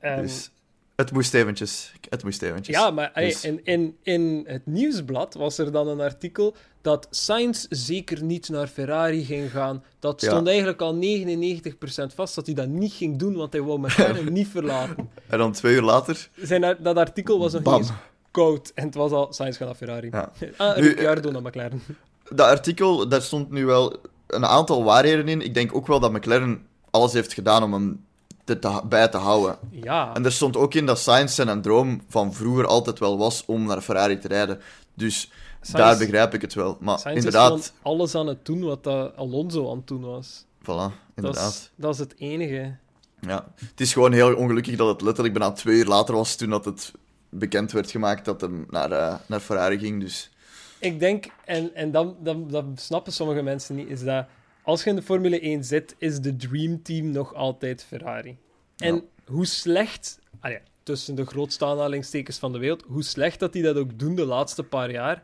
Ehm, 0.00 0.20
Dus 0.22 0.50
het 0.96 1.12
moest 1.12 1.34
eventjes. 1.34 1.92
Het 2.08 2.24
moest 2.24 2.42
eventjes. 2.42 2.76
ja, 2.76 2.90
maar 2.90 3.10
allee, 3.14 3.28
Dus- 3.28 3.44
in, 3.44 3.60
in, 3.64 3.96
in 4.02 4.44
het 4.46 4.66
nieuwsblad 4.66 5.34
was 5.34 5.58
er 5.58 5.72
dan 5.72 5.88
een 5.88 6.00
artikel 6.00 6.56
dat 6.82 7.06
Sainz 7.10 7.66
zeker 7.68 8.22
niet 8.22 8.48
naar 8.48 8.66
Ferrari 8.66 9.24
ging 9.24 9.50
gaan. 9.50 9.82
Dat 9.98 10.20
Ja. 10.20 10.28
stond 10.30 10.46
eigenlijk 10.46 10.80
al 10.80 10.94
99% 10.94 12.14
vast 12.14 12.34
dat 12.34 12.46
hij 12.46 12.54
dat 12.54 12.68
niet 12.68 12.92
ging 12.92 13.18
doen, 13.18 13.34
want 13.36 13.52
hij 13.52 13.62
wou 13.62 13.78
McLaren 13.80 14.32
niet 14.38 14.48
verlaten. 14.48 15.10
En 15.26 15.38
dan 15.38 15.52
twee 15.52 15.74
uur 15.74 15.82
later, 15.82 16.28
Zijn, 16.36 16.76
dat 16.80 16.96
artikel 16.96 17.38
was 17.38 17.52
nog 17.52 17.62
bam. 17.62 17.80
niet 17.80 17.92
koud 18.30 18.72
en 18.74 18.84
het 18.86 18.94
was 18.94 19.10
al 19.10 19.32
Sainz 19.32 19.56
gaat 19.56 19.66
naar 19.66 19.76
Ferrari. 19.76 20.08
Ja. 20.12 20.32
Ah, 20.56 20.76
Nu, 20.76 20.82
Ricciardo 20.88 21.30
naar 21.30 21.42
McLaren. 21.42 21.82
Dat 22.28 22.46
artikel, 22.48 23.08
daar 23.08 23.22
stond 23.22 23.50
nu 23.50 23.64
wel 23.66 23.96
een 24.26 24.46
aantal 24.46 24.84
waarheden 24.84 25.28
in. 25.28 25.40
Ik 25.40 25.54
denk 25.54 25.74
ook 25.74 25.86
wel 25.86 26.00
dat 26.00 26.12
McLaren 26.12 26.66
alles 26.90 27.12
heeft 27.12 27.32
gedaan 27.32 27.62
om 27.62 27.72
hem 27.72 28.04
te, 28.44 28.58
te- 28.58 28.80
bij 28.88 29.08
te 29.08 29.16
houden. 29.16 29.56
Ja. 29.70 30.14
En 30.14 30.24
er 30.24 30.32
stond 30.32 30.56
ook 30.56 30.74
in 30.74 30.86
dat 30.86 30.98
Sainz 30.98 31.34
zijn 31.34 31.62
droom 31.62 32.02
van 32.08 32.34
vroeger 32.34 32.66
altijd 32.66 32.98
wel 32.98 33.18
was 33.18 33.42
om 33.46 33.66
naar 33.66 33.80
Ferrari 33.80 34.18
te 34.18 34.28
rijden. 34.28 34.60
Dus 34.94 35.30
Sainz- 35.60 35.72
daar 35.86 35.98
begrijp 35.98 36.34
ik 36.34 36.40
het 36.40 36.54
wel. 36.54 36.76
Maar 36.80 36.98
Sainz 36.98 37.18
is 37.18 37.24
inderdaad, 37.24 37.50
gewoon 37.50 37.94
alles 37.96 38.14
aan 38.14 38.26
het 38.26 38.44
doen 38.46 38.60
wat 38.64 38.84
dat 38.84 39.16
Alonso 39.16 39.70
aan 39.70 39.76
het 39.76 39.86
doen 39.86 40.00
was. 40.00 40.44
voilà, 40.62 40.64
Dat 40.64 40.92
inderdaad. 41.14 41.50
is, 41.52 41.70
dat 41.74 41.92
is 41.94 41.98
het 42.00 42.14
enige. 42.18 42.76
Ja. 43.20 43.52
Het 43.54 43.80
is 43.80 43.92
gewoon 43.92 44.12
heel 44.12 44.34
ongelukkig 44.34 44.76
dat 44.76 44.88
het 44.88 45.00
letterlijk 45.00 45.38
bijna 45.38 45.52
twee 45.54 45.76
uur 45.78 45.86
later 45.86 46.14
was 46.14 46.36
toen 46.36 46.50
dat 46.50 46.64
het 46.64 46.92
bekend 47.28 47.72
werd 47.72 47.90
gemaakt 47.90 48.24
dat 48.24 48.40
hem 48.40 48.66
naar, 48.70 48.92
eh, 48.92 49.14
naar 49.26 49.40
Ferrari 49.40 49.78
ging. 49.78 50.00
Dus 50.00 50.30
Ik 50.78 51.00
denk, 51.00 51.26
en, 51.44 51.74
en 51.74 51.90
dat, 51.90 52.24
dat, 52.24 52.50
dat 52.50 52.64
snappen 52.74 53.12
sommige 53.12 53.42
mensen 53.42 53.74
niet, 53.76 53.88
is 53.88 54.02
dat 54.04 54.26
als 54.62 54.84
je 54.84 54.90
in 54.90 54.96
de 54.96 55.02
Formule 55.02 55.40
1 55.40 55.64
zit, 55.64 55.94
is 55.98 56.20
de 56.20 56.36
Dream 56.36 56.82
Team 56.82 57.10
nog 57.10 57.34
altijd 57.34 57.84
Ferrari. 57.88 58.36
En 58.76 58.94
Ja. 58.94 59.00
hoe 59.26 59.46
slecht, 59.46 60.18
ah 60.40 60.50
ja, 60.50 60.58
tussen 60.82 61.14
de 61.14 61.26
grootste 61.26 61.64
aanhalingstekens 61.64 62.38
van 62.38 62.52
de 62.52 62.58
wereld, 62.58 62.82
hoe 62.86 63.02
slecht 63.02 63.38
dat 63.40 63.52
die 63.52 63.62
dat 63.62 63.76
ook 63.76 63.98
doen 63.98 64.14
de 64.14 64.24
laatste 64.24 64.62
paar 64.62 64.90
jaar, 64.90 65.22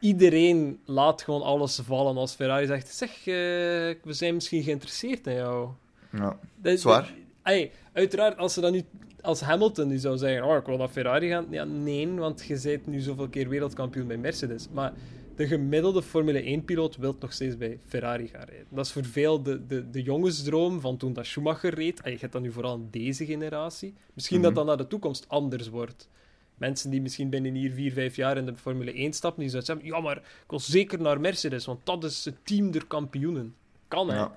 iedereen 0.00 0.78
laat 0.84 1.22
gewoon 1.22 1.42
alles 1.42 1.80
vallen 1.84 2.16
als 2.16 2.34
Ferrari 2.34 2.66
zegt, 2.66 2.88
zeg, 2.94 3.10
eh, 3.10 3.24
we 4.02 4.12
zijn 4.12 4.34
misschien 4.34 4.62
geïnteresseerd 4.62 5.26
in 5.26 5.34
jou. 5.34 5.68
ja. 6.12 6.38
Dat- 6.56 6.80
Zwaar. 6.80 7.14
Ey, 7.42 7.70
uiteraard, 7.92 8.38
als 8.38 8.54
ze 8.54 8.60
dan 8.60 8.72
nu, 8.72 8.82
als 9.20 9.40
Hamilton 9.40 9.88
nu 9.88 9.96
zou 9.98 10.16
zeggen, 10.18 10.44
oh, 10.46 10.56
ik 10.56 10.66
wil 10.66 10.76
naar 10.76 10.88
Ferrari 10.88 11.28
gaan, 11.28 11.46
ja, 11.50 11.64
nee, 11.64 12.08
want 12.08 12.44
je 12.44 12.60
bent 12.62 12.86
nu 12.86 13.00
zoveel 13.00 13.28
keer 13.28 13.48
wereldkampioen 13.48 14.06
bij 14.06 14.16
Mercedes. 14.16 14.68
Maar 14.72 14.92
de 15.36 15.46
gemiddelde 15.46 16.02
Formule 16.02 16.42
1-piloot 16.60 16.96
wil 16.96 17.16
nog 17.20 17.32
steeds 17.32 17.56
bij 17.56 17.78
Ferrari 17.86 18.26
gaan 18.28 18.44
rijden. 18.44 18.66
Dat 18.68 18.84
is 18.86 18.92
voor 18.92 19.04
veel 19.04 19.42
de, 19.42 19.66
de, 19.66 19.90
de 19.90 20.02
jongensdroom 20.02 20.80
van 20.80 20.96
toen 20.96 21.12
dat 21.12 21.26
Schumacher 21.26 21.74
reed. 21.74 22.00
En 22.00 22.10
je 22.12 22.18
hebt 22.20 22.32
dat 22.32 22.42
nu 22.42 22.52
vooral 22.52 22.74
in 22.74 22.88
deze 22.90 23.24
generatie. 23.26 23.94
Misschien 24.14 24.36
Mhm. 24.38 24.46
dat 24.46 24.54
dat 24.54 24.66
naar 24.66 24.76
de 24.76 24.86
toekomst 24.86 25.28
anders 25.28 25.68
wordt. 25.68 26.08
Mensen 26.54 26.90
die 26.90 27.00
misschien 27.02 27.30
binnen 27.30 27.54
hier 27.54 27.72
vier, 27.72 27.92
vijf 27.92 28.16
jaar 28.16 28.36
in 28.36 28.46
de 28.46 28.54
Formule 28.56 28.92
1 28.92 29.12
stappen, 29.12 29.40
die 29.40 29.50
zouden 29.50 29.74
zeggen, 29.74 29.94
ja, 29.96 30.00
maar 30.02 30.16
ik 30.16 30.22
wil 30.50 30.60
zeker 30.60 31.00
naar 31.00 31.20
Mercedes, 31.20 31.64
want 31.64 31.80
dat 31.86 32.04
is 32.04 32.24
het 32.24 32.34
team 32.42 32.70
der 32.70 32.86
kampioenen. 32.86 33.54
Kan, 33.88 34.08
hè? 34.10 34.16
ja, 34.16 34.34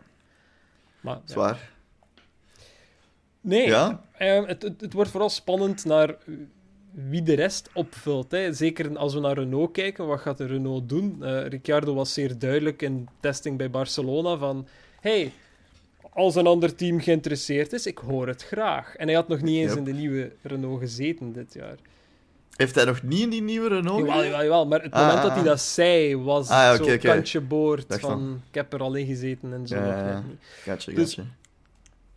Maar, 1.02 1.16
ja. 1.16 1.22
zwaar. 1.34 1.70
Nee, 3.42 3.68
Ja? 3.68 4.02
ehm, 4.18 4.44
het, 4.46 4.62
het, 4.62 4.82
het 4.82 4.94
wordt 4.94 5.10
vooral 5.12 5.30
spannend 5.30 5.86
naar 5.86 6.16
wie 6.92 7.24
de 7.24 7.34
rest 7.34 7.70
opvult. 7.74 8.32
Hè. 8.32 8.54
Zeker 8.54 8.98
als 8.98 9.14
we 9.14 9.20
naar 9.20 9.38
Renault 9.38 9.72
kijken, 9.72 10.08
wat 10.08 10.20
gaat 10.20 10.38
de 10.38 10.46
Renault 10.46 10.90
doen? 10.90 11.24
Eh 11.24 11.48
Ricciardo 11.48 11.94
was 11.94 12.14
zeer 12.14 12.40
duidelijk 12.40 12.82
in 12.82 13.08
testing 13.20 13.58
bij 13.58 13.70
Barcelona 13.70 14.38
van... 14.38 14.68
Hey, 15.02 15.32
als 16.10 16.36
een 16.36 16.48
ander 16.48 16.76
team 16.76 17.00
geïnteresseerd 17.00 17.74
is, 17.74 17.86
ik 17.86 17.98
hoor 17.98 18.28
het 18.28 18.44
graag. 18.44 18.96
En 18.96 19.08
hij 19.08 19.16
had 19.16 19.28
nog 19.28 19.42
niet 19.42 19.56
eens 19.58 19.70
Yep. 19.70 19.78
in 19.78 19.84
de 19.84 19.94
nieuwe 19.94 20.32
Renault 20.42 20.80
gezeten 20.80 21.34
dit 21.34 21.54
jaar. 21.54 21.78
Heeft 22.58 22.76
hij 22.76 22.86
nog 22.86 23.04
niet 23.04 23.22
in 23.22 23.30
die 23.30 23.42
nieuwe 23.42 23.68
Renault? 23.68 23.98
Jawel, 24.00 24.14
gereden? 24.14 24.30
jawel, 24.32 24.44
jawel. 24.44 24.68
Maar 24.68 24.82
het 24.82 24.92
Ah, 24.92 25.00
moment 25.00 25.18
ah, 25.18 25.24
dat 25.24 25.32
hij 25.32 25.42
ah. 25.42 25.46
dat 25.48 25.62
zei, 25.62 26.18
was 26.18 26.50
Ah, 26.50 26.58
ja, 26.58 26.76
zo 26.76 26.84
oké, 26.84 26.94
oké. 26.94 27.08
kantje 27.08 27.42
boord 27.42 27.90
Dacht 27.90 28.02
van... 28.02 28.42
Ik 28.48 28.56
heb 28.56 28.74
er 28.74 28.80
al 28.80 28.96
in 28.96 29.06
gezeten 29.06 29.54
en 29.54 29.68
zo. 29.68 29.76
Ja, 29.76 29.86
ja, 29.86 30.08
ja. 30.08 30.24
Gotcha, 30.66 30.92
Dus- 30.92 31.14
gotcha. 31.14 31.30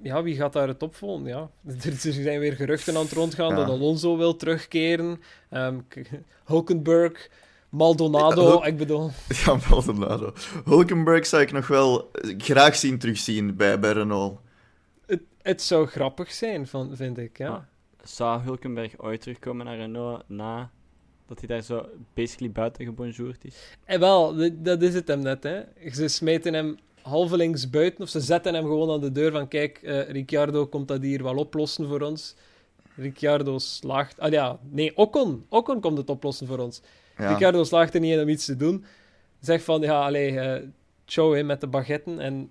ja, 0.02 0.22
wie 0.22 0.36
gaat 0.36 0.52
daar 0.52 0.68
het 0.68 0.82
opvolgen? 0.82 1.26
Ja. 1.26 1.50
Er, 1.84 1.92
zijn 2.12 2.40
weer 2.40 2.52
geruchten 2.52 2.96
aan 2.96 3.02
het 3.02 3.12
rondgaan 3.12 3.54
dat 3.54 3.68
Alonso 3.68 4.16
wil 4.16 4.36
terugkeren. 4.36 5.20
Ehm, 5.50 5.78
Hulkenberg, 6.44 7.28
Maldonado, 7.68 8.42
Ja, 8.42 8.48
Hulk- 8.48 8.64
ik 8.66 8.76
bedoel... 8.76 9.10
Ja, 9.44 9.56
Maldonado. 9.70 10.32
Hulkenberg 10.64 11.26
zou 11.26 11.42
ik 11.42 11.52
nog 11.52 11.66
wel 11.66 12.10
graag 12.38 12.76
zien 12.76 12.98
terugzien 12.98 13.56
bij, 13.56 13.78
bij 13.80 13.92
Renault. 13.92 14.38
het, 15.06 15.20
het 15.42 15.62
zou 15.62 15.86
grappig 15.86 16.32
zijn, 16.32 16.66
van, 16.66 16.90
vind 16.96 17.18
ik. 17.18 17.38
Ja. 17.38 17.68
Zou 18.04 18.40
Hulkenberg 18.42 18.92
ooit 18.98 19.20
terugkomen 19.20 19.66
naar 19.66 19.76
Renault 19.76 20.22
na 20.26 20.70
dat 21.26 21.38
hij 21.38 21.48
daar 21.48 21.62
zo 21.62 21.88
basically 22.14 22.52
buiten 22.52 22.84
gebonjourd 22.84 23.44
is? 23.44 23.76
En 23.84 24.00
wel, 24.00 24.34
dat 24.52 24.82
is 24.82 24.94
het 24.94 25.08
hem 25.08 25.20
net. 25.20 25.42
Hè. 25.42 25.60
Ze 25.92 26.08
smeten 26.08 26.54
hem 26.54 26.78
halvelings 27.02 27.70
buiten, 27.70 28.02
of 28.02 28.08
ze 28.08 28.20
zetten 28.20 28.54
hem 28.54 28.62
gewoon 28.64 28.90
aan 28.90 29.00
de 29.00 29.12
deur 29.12 29.32
van 29.32 29.48
kijk, 29.48 29.78
eh, 29.82 30.08
Ricciardo 30.10 30.66
komt 30.66 30.88
dat 30.88 31.02
hier 31.02 31.22
wel 31.22 31.36
oplossen 31.36 31.88
voor 31.88 32.00
ons. 32.00 32.34
Ricciardo 32.96 33.58
slaagt... 33.58 34.20
Ah 34.20 34.30
ja, 34.32 34.58
nee, 34.70 34.96
Ocon. 34.96 35.44
Ocon 35.48 35.80
komt 35.80 35.98
het 35.98 36.10
oplossen 36.10 36.46
voor 36.46 36.58
ons. 36.58 36.82
Ja. 37.18 37.32
Ricardo 37.32 37.64
slaagt 37.64 37.94
er 37.94 38.00
niet 38.00 38.12
in 38.12 38.20
om 38.20 38.28
iets 38.28 38.44
te 38.44 38.56
doen. 38.56 38.84
Zegt 39.40 39.64
van, 39.64 39.80
ja, 39.80 40.04
allee, 40.04 40.38
eh 40.40 40.62
ciao 41.04 41.34
hè, 41.34 41.42
met 41.42 41.60
de 41.60 41.66
baguetten. 41.66 42.20
En 42.20 42.50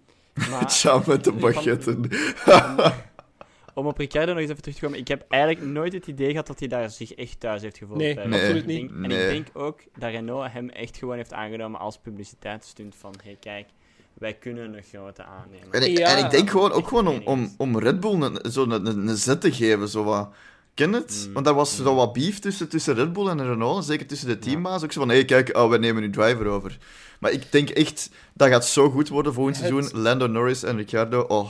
Maar 0.49 0.69
Ciao 0.79 1.03
met 1.07 1.23
de 1.23 1.29
Van- 1.31 1.39
baguetten. 1.39 2.09
Om 3.79 3.87
op 3.87 3.97
Ricciardo 3.97 4.31
nog 4.31 4.41
eens 4.41 4.49
even 4.49 4.61
terug 4.61 4.77
te 4.77 4.83
komen, 4.85 4.99
ik 4.99 5.07
heb 5.07 5.25
eigenlijk 5.27 5.65
nooit 5.65 5.93
het 5.93 6.07
idee 6.07 6.29
gehad 6.29 6.47
dat 6.47 6.59
hij 6.59 6.67
daar 6.67 6.89
zich 6.89 7.13
echt 7.13 7.39
thuis 7.39 7.61
heeft 7.61 7.77
gevoeld. 7.77 7.97
Nee, 7.99 8.13
bij 8.13 8.25
Nee. 8.27 8.39
Renault. 8.39 8.55
absoluut 8.63 8.81
niet. 8.81 8.91
En 8.91 9.01
Nee. 9.09 9.23
ik 9.23 9.29
denk 9.29 9.47
ook 9.53 9.79
dat 9.97 10.09
Renault 10.11 10.51
hem 10.51 10.69
echt 10.69 10.97
gewoon 10.97 11.15
heeft 11.15 11.33
aangenomen 11.33 11.79
als 11.79 11.97
publiciteitsstunt 11.97 12.95
van, 12.99 13.13
hey 13.23 13.37
kijk, 13.39 13.67
wij 14.13 14.33
kunnen 14.33 14.73
een 14.73 14.83
grote 14.83 15.23
aannemen. 15.23 15.71
En 15.71 15.89
ik, 15.91 15.97
Ja. 15.97 16.17
en 16.17 16.25
ik 16.25 16.31
denk 16.31 16.49
gewoon, 16.49 16.71
ook 16.71 16.87
gewoon 16.87 17.07
om, 17.07 17.21
om, 17.25 17.53
om 17.57 17.79
Red 17.79 17.99
Bull 17.99 18.21
een, 18.21 18.51
zo 18.51 18.63
een, 18.63 18.71
een, 18.85 19.07
een 19.07 19.17
zet 19.17 19.41
te 19.41 19.51
geven. 19.51 19.87
Zo 19.87 20.03
wat. 20.03 20.29
Ken 20.73 20.93
het? 20.93 21.23
Mm. 21.27 21.33
Want 21.33 21.45
daar 21.45 21.53
was 21.55 21.75
zo 21.75 21.95
wat 21.95 22.13
beef 22.13 22.39
tussen, 22.39 22.69
tussen 22.69 22.95
Red 22.95 23.13
Bull 23.13 23.27
en 23.27 23.45
Renault. 23.47 23.77
en 23.77 23.83
Zeker 23.83 24.05
tussen 24.07 24.27
de 24.27 24.39
teambaas. 24.39 24.83
Ook 24.83 24.91
zo 24.91 24.99
van, 24.99 25.09
hé, 25.09 25.15
hey, 25.15 25.25
kijk, 25.25 25.57
oh, 25.57 25.69
we 25.69 25.77
nemen 25.77 26.01
nu 26.01 26.09
driver 26.09 26.45
over. 26.47 26.77
Maar 27.19 27.31
ik 27.31 27.51
denk 27.51 27.69
echt, 27.69 28.09
dat 28.33 28.47
gaat 28.49 28.65
zo 28.65 28.89
goed 28.89 29.09
worden 29.09 29.33
volgend 29.33 29.57
Het- 29.59 29.67
seizoen. 29.67 30.01
Lando 30.01 30.27
Norris 30.27 30.63
en 30.63 30.77
Ricciardo, 30.77 31.21
oh. 31.21 31.49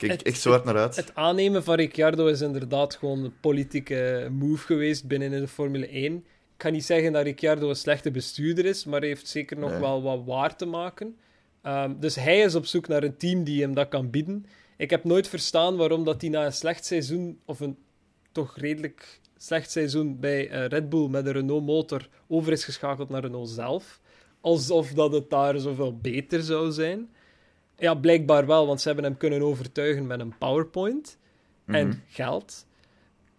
Kijk 0.00 0.12
Het- 0.12 0.22
echt 0.22 0.40
zo 0.40 0.50
hard 0.50 0.64
naar 0.64 0.76
uit. 0.76 0.96
het 0.96 1.14
aannemen 1.14 1.64
van 1.64 1.74
Ricciardo 1.74 2.26
is 2.26 2.40
inderdaad 2.40 2.94
gewoon 2.94 3.24
een 3.24 3.40
politieke 3.40 4.28
move 4.32 4.66
geweest 4.66 5.06
binnen 5.06 5.32
in 5.32 5.40
de 5.40 5.48
Formule 5.48 5.86
1. 5.94 6.14
Ik 6.56 6.62
ga 6.66 6.68
niet 6.68 6.84
zeggen 6.84 7.12
dat 7.12 7.22
Ricciardo 7.24 7.68
een 7.68 7.76
slechte 7.76 8.10
bestuurder 8.10 8.64
is, 8.64 8.84
maar 8.84 9.00
hij 9.00 9.08
heeft 9.08 9.28
zeker 9.28 9.58
nog 9.58 9.70
Nee. 9.70 9.80
wel 9.80 10.02
wat 10.02 10.22
waar 10.26 10.56
te 10.56 10.66
maken. 10.66 11.16
Ehm, 11.62 11.92
dus 11.98 12.14
hij 12.14 12.40
is 12.40 12.54
op 12.54 12.66
zoek 12.66 12.88
naar 12.88 13.02
een 13.02 13.16
team 13.16 13.44
die 13.44 13.60
hem 13.62 13.74
dat 13.74 13.88
kan 13.88 14.10
bieden. 14.10 14.46
Ik 14.76 14.90
heb 14.90 15.04
nooit 15.04 15.28
verstaan 15.28 15.76
waarom 15.76 16.04
dat 16.04 16.20
hij 16.20 16.30
na 16.30 16.44
een 16.44 16.52
slecht 16.52 16.84
seizoen, 16.84 17.40
of 17.44 17.60
een 17.60 17.76
toch 18.32 18.56
redelijk 18.58 19.20
slecht 19.36 19.70
seizoen 19.70 20.20
bij 20.20 20.48
eh, 20.48 20.66
Red 20.66 20.88
Bull 20.88 21.08
met 21.08 21.26
een 21.26 21.32
Renault 21.32 21.66
motor 21.66 22.08
over 22.28 22.52
is 22.52 22.64
geschakeld 22.64 23.08
naar 23.08 23.20
Renault 23.22 23.48
zelf. 23.48 24.00
Alsof 24.40 24.92
dat 24.92 25.12
het 25.12 25.30
daar 25.30 25.58
zoveel 25.58 25.96
beter 25.98 26.42
zou 26.42 26.72
zijn. 26.72 27.10
Ja, 27.80 27.94
blijkbaar 27.94 28.46
wel, 28.46 28.66
want 28.66 28.80
ze 28.80 28.86
hebben 28.86 29.04
hem 29.06 29.16
kunnen 29.16 29.42
overtuigen 29.42 30.06
met 30.06 30.20
een 30.20 30.34
PowerPoint 30.38 31.18
Mhm. 31.64 31.76
en 31.76 32.02
geld. 32.08 32.66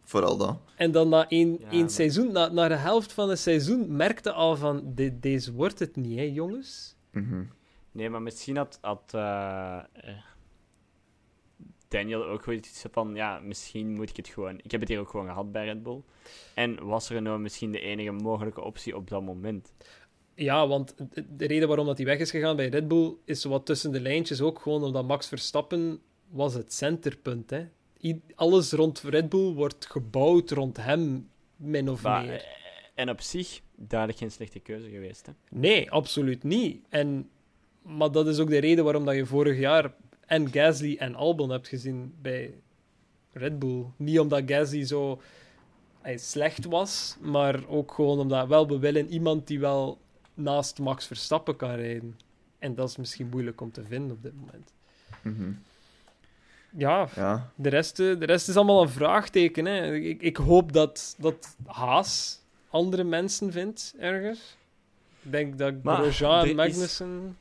Vooral 0.04 0.38
dat. 0.38 0.58
En 0.76 0.92
dan 0.92 1.10
na 1.10 1.28
één, 1.30 1.58
Ja, 1.60 1.70
één 1.70 1.80
maar- 1.80 1.90
seizoen, 1.90 2.32
na, 2.32 2.48
na 2.48 2.68
de 2.68 2.76
helft 2.76 3.14
van 3.14 3.30
het 3.30 3.40
seizoen, 3.40 3.96
merkte 3.96 4.32
al 4.32 4.56
van, 4.56 4.82
dit, 4.86 5.22
deze 5.22 5.54
wordt 5.54 5.80
het 5.80 5.96
niet, 5.96 6.18
hè, 6.18 6.24
jongens. 6.24 6.96
Mhm. 7.12 7.44
Nee, 7.92 8.10
maar 8.10 8.22
misschien 8.22 8.58
had, 8.58 8.78
had 8.82 9.12
eh, 9.14 9.78
eh, 9.78 9.84
Daniel 11.88 12.26
ook 12.26 12.46
wel 12.46 12.56
iets 12.56 12.86
van, 12.92 13.16
ja, 13.16 13.40
misschien 13.40 13.94
moet 13.94 14.10
ik 14.10 14.16
het 14.18 14.28
gewoon... 14.28 14.60
Ik 14.64 14.72
heb 14.72 14.80
het 14.80 14.90
hier 14.90 15.00
ook 15.00 15.10
gewoon 15.10 15.28
gehad 15.28 15.52
bij 15.52 15.66
Red 15.66 15.84
Bull. 15.84 16.02
En 16.56 16.84
was 16.86 17.10
er 17.10 17.22
nou 17.22 17.40
misschien 17.40 17.72
de 17.72 17.80
enige 17.80 18.12
mogelijke 18.12 18.62
optie 18.62 18.96
op 18.96 19.10
dat 19.10 19.22
moment? 19.22 19.74
Ja, 20.36 20.68
want 20.68 20.94
de- 21.14 21.36
de 21.36 21.46
reden 21.48 21.68
waarom 21.68 21.86
dat 21.86 21.98
hij 21.98 22.06
weg 22.06 22.20
is 22.20 22.32
gegaan 22.32 22.56
bij 22.56 22.68
Red 22.68 22.88
Bull 22.88 23.14
is 23.26 23.44
wat 23.44 23.66
tussen 23.66 23.92
de 23.92 24.02
lijntjes 24.02 24.42
ook 24.42 24.60
gewoon 24.60 24.84
omdat 24.84 25.08
Max 25.08 25.28
Verstappen 25.28 26.00
was 26.30 26.54
het 26.54 26.74
centerpunt. 26.74 27.50
Hè. 27.50 27.66
I- 28.04 28.22
alles 28.36 28.72
rond 28.72 29.02
Red 29.02 29.30
Bull 29.30 29.54
wordt 29.54 29.86
gebouwd 29.86 30.52
rond 30.52 30.78
hem, 30.78 31.30
min 31.56 31.90
of 31.90 32.04
meer. 32.04 32.34
eh, 32.34 32.42
en 32.96 33.10
op 33.10 33.22
zich, 33.22 33.62
duidelijk 33.76 34.20
geen 34.20 34.32
slechte 34.32 34.60
keuze 34.60 34.90
geweest, 34.90 35.26
hè? 35.26 35.32
Nee, 35.50 35.92
absoluut 35.92 36.44
niet. 36.44 36.82
En, 36.90 37.30
maar 37.82 38.12
dat 38.12 38.28
is 38.28 38.40
ook 38.40 38.50
de 38.50 38.58
reden 38.58 38.84
waarom 38.84 39.06
dat 39.06 39.16
je 39.16 39.26
vorig 39.26 39.60
jaar 39.60 39.94
en 40.26 40.52
Gasly 40.52 40.96
en 41.00 41.16
Albon 41.16 41.50
hebt 41.50 41.68
gezien 41.68 42.14
bij 42.22 42.54
Red 43.34 43.60
Bull. 43.60 43.86
Niet 43.98 44.20
omdat 44.20 44.42
Gasly 44.46 44.86
zo 44.86 45.22
hij 46.02 46.18
slecht 46.18 46.66
was, 46.66 47.18
maar 47.22 47.68
ook 47.68 47.92
gewoon 47.94 48.20
omdat 48.20 48.48
wel 48.48 48.68
we 48.68 48.80
willen 48.80 49.08
iemand 49.08 49.48
die 49.48 49.60
wel 49.60 50.00
naast 50.42 50.80
Max 50.80 51.08
Verstappen 51.08 51.56
kan 51.56 51.70
rijden. 51.76 52.20
En 52.60 52.76
dat 52.76 52.90
is 52.90 52.98
misschien 52.98 53.28
moeilijk 53.30 53.62
om 53.62 53.72
te 53.72 53.84
vinden 53.84 54.12
op 54.12 54.24
dit 54.24 54.34
moment. 54.36 54.74
Mhm. 55.22 55.52
Ja, 56.78 57.08
Ja. 57.16 57.52
de 57.56 57.70
rest, 57.70 58.00
eh, 58.00 58.20
de 58.20 58.26
rest 58.26 58.50
is 58.50 58.56
allemaal 58.56 58.82
een 58.82 58.90
vraagteken. 58.90 59.66
Hè. 59.66 59.94
Ik, 59.96 60.22
ik 60.22 60.38
hoop 60.38 60.74
dat, 60.74 61.16
dat 61.18 61.56
Haas 61.66 62.40
andere 62.70 63.04
mensen 63.04 63.52
vindt 63.52 63.94
ergens. 64.00 64.58
Ik 65.24 65.32
denk 65.32 65.58
dat 65.58 65.74
Grosjean 65.84 66.40
en 66.44 66.48
is- 66.50 66.56
Magnussen... 66.56 67.38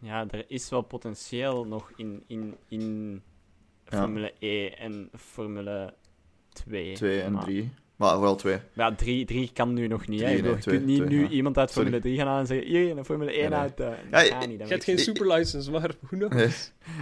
Ja, 0.00 0.26
er 0.30 0.44
is 0.48 0.68
wel 0.68 0.82
potentieel 0.82 1.64
nog 1.66 1.92
in, 1.96 2.22
in, 2.26 2.56
in 2.68 3.12
Ja. 3.88 3.98
Formule 3.98 4.32
E 4.38 4.68
en 4.68 5.10
Formule 5.16 5.94
2. 6.52 6.94
Twee 6.94 7.20
en 7.20 7.32
Maar- 7.32 7.42
drie. 7.44 7.72
Maar 7.98 8.14
vooral 8.14 8.36
twee. 8.36 8.56
Maar 8.72 8.90
ja, 8.90 8.94
drie, 8.96 9.24
drie 9.24 9.50
kan 9.52 9.72
nu 9.74 9.86
nog 9.86 10.06
niet. 10.06 10.18
Drie, 10.20 10.42
nee, 10.42 10.52
je 10.52 10.58
kunt 10.58 10.86
niet 10.86 10.96
twee, 10.96 11.08
nu 11.08 11.22
ja. 11.22 11.28
iemand 11.28 11.58
uit 11.58 11.70
Sorry. 11.70 11.82
Formule 11.90 12.02
3 12.02 12.16
gaan 12.16 12.26
halen 12.26 12.40
en 12.40 12.46
zeggen: 12.46 12.66
Hier, 12.66 12.96
een 12.98 13.04
Formule 13.04 13.30
1 13.32 13.42
Ja, 13.42 13.48
nee. 13.48 13.58
uit. 13.58 13.80
eh, 13.80 14.28
Ja, 14.28 14.46
niet. 14.46 14.58
Je 14.60 14.66
hebt 14.66 14.84
geen 14.84 14.98
superlicense, 14.98 15.70
maar 15.70 15.90
hoe 16.08 16.18
nog? 16.18 16.32
Nee. 16.32 16.48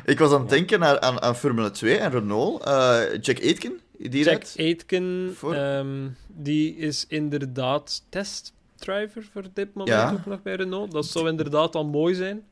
Ik 0.05 0.19
was 0.19 0.33
aan 0.33 0.41
het 0.41 0.51
Ja. 0.51 0.57
denken 0.57 0.85
aan, 0.85 1.03
aan, 1.03 1.21
aan 1.23 1.37
Formule 1.37 1.71
2 1.71 1.97
en 1.97 2.11
Renault. 2.11 2.63
Eh, 2.65 3.01
Jack 3.21 3.41
Aitken, 3.43 3.81
die 3.99 4.11
Jack 4.25 4.25
rijdt. 4.27 4.55
Aitken, 4.59 5.33
Voor- 5.35 5.55
ehm, 5.55 6.09
die 6.27 6.77
is 6.77 7.05
inderdaad 7.09 8.03
testdriver 8.09 9.29
voor 9.33 9.45
dit 9.55 9.75
moment 9.75 9.97
Ja. 9.97 10.13
ook 10.13 10.27
nog 10.27 10.43
bij 10.43 10.55
Renault. 10.55 10.91
Dat 10.93 11.07
zou 11.07 11.29
inderdaad 11.29 11.75
al 11.75 11.87
mooi 11.87 12.15
zijn. 12.15 12.43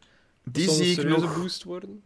Dat 0.45 0.55
Die 0.55 0.65
zou 0.65 0.77
een 0.79 0.83
zie, 0.85 0.93
ik 0.95 1.01
serieuze 1.01 1.21
nog, 1.27 1.41
boost 1.43 1.63
worden. 1.63 2.03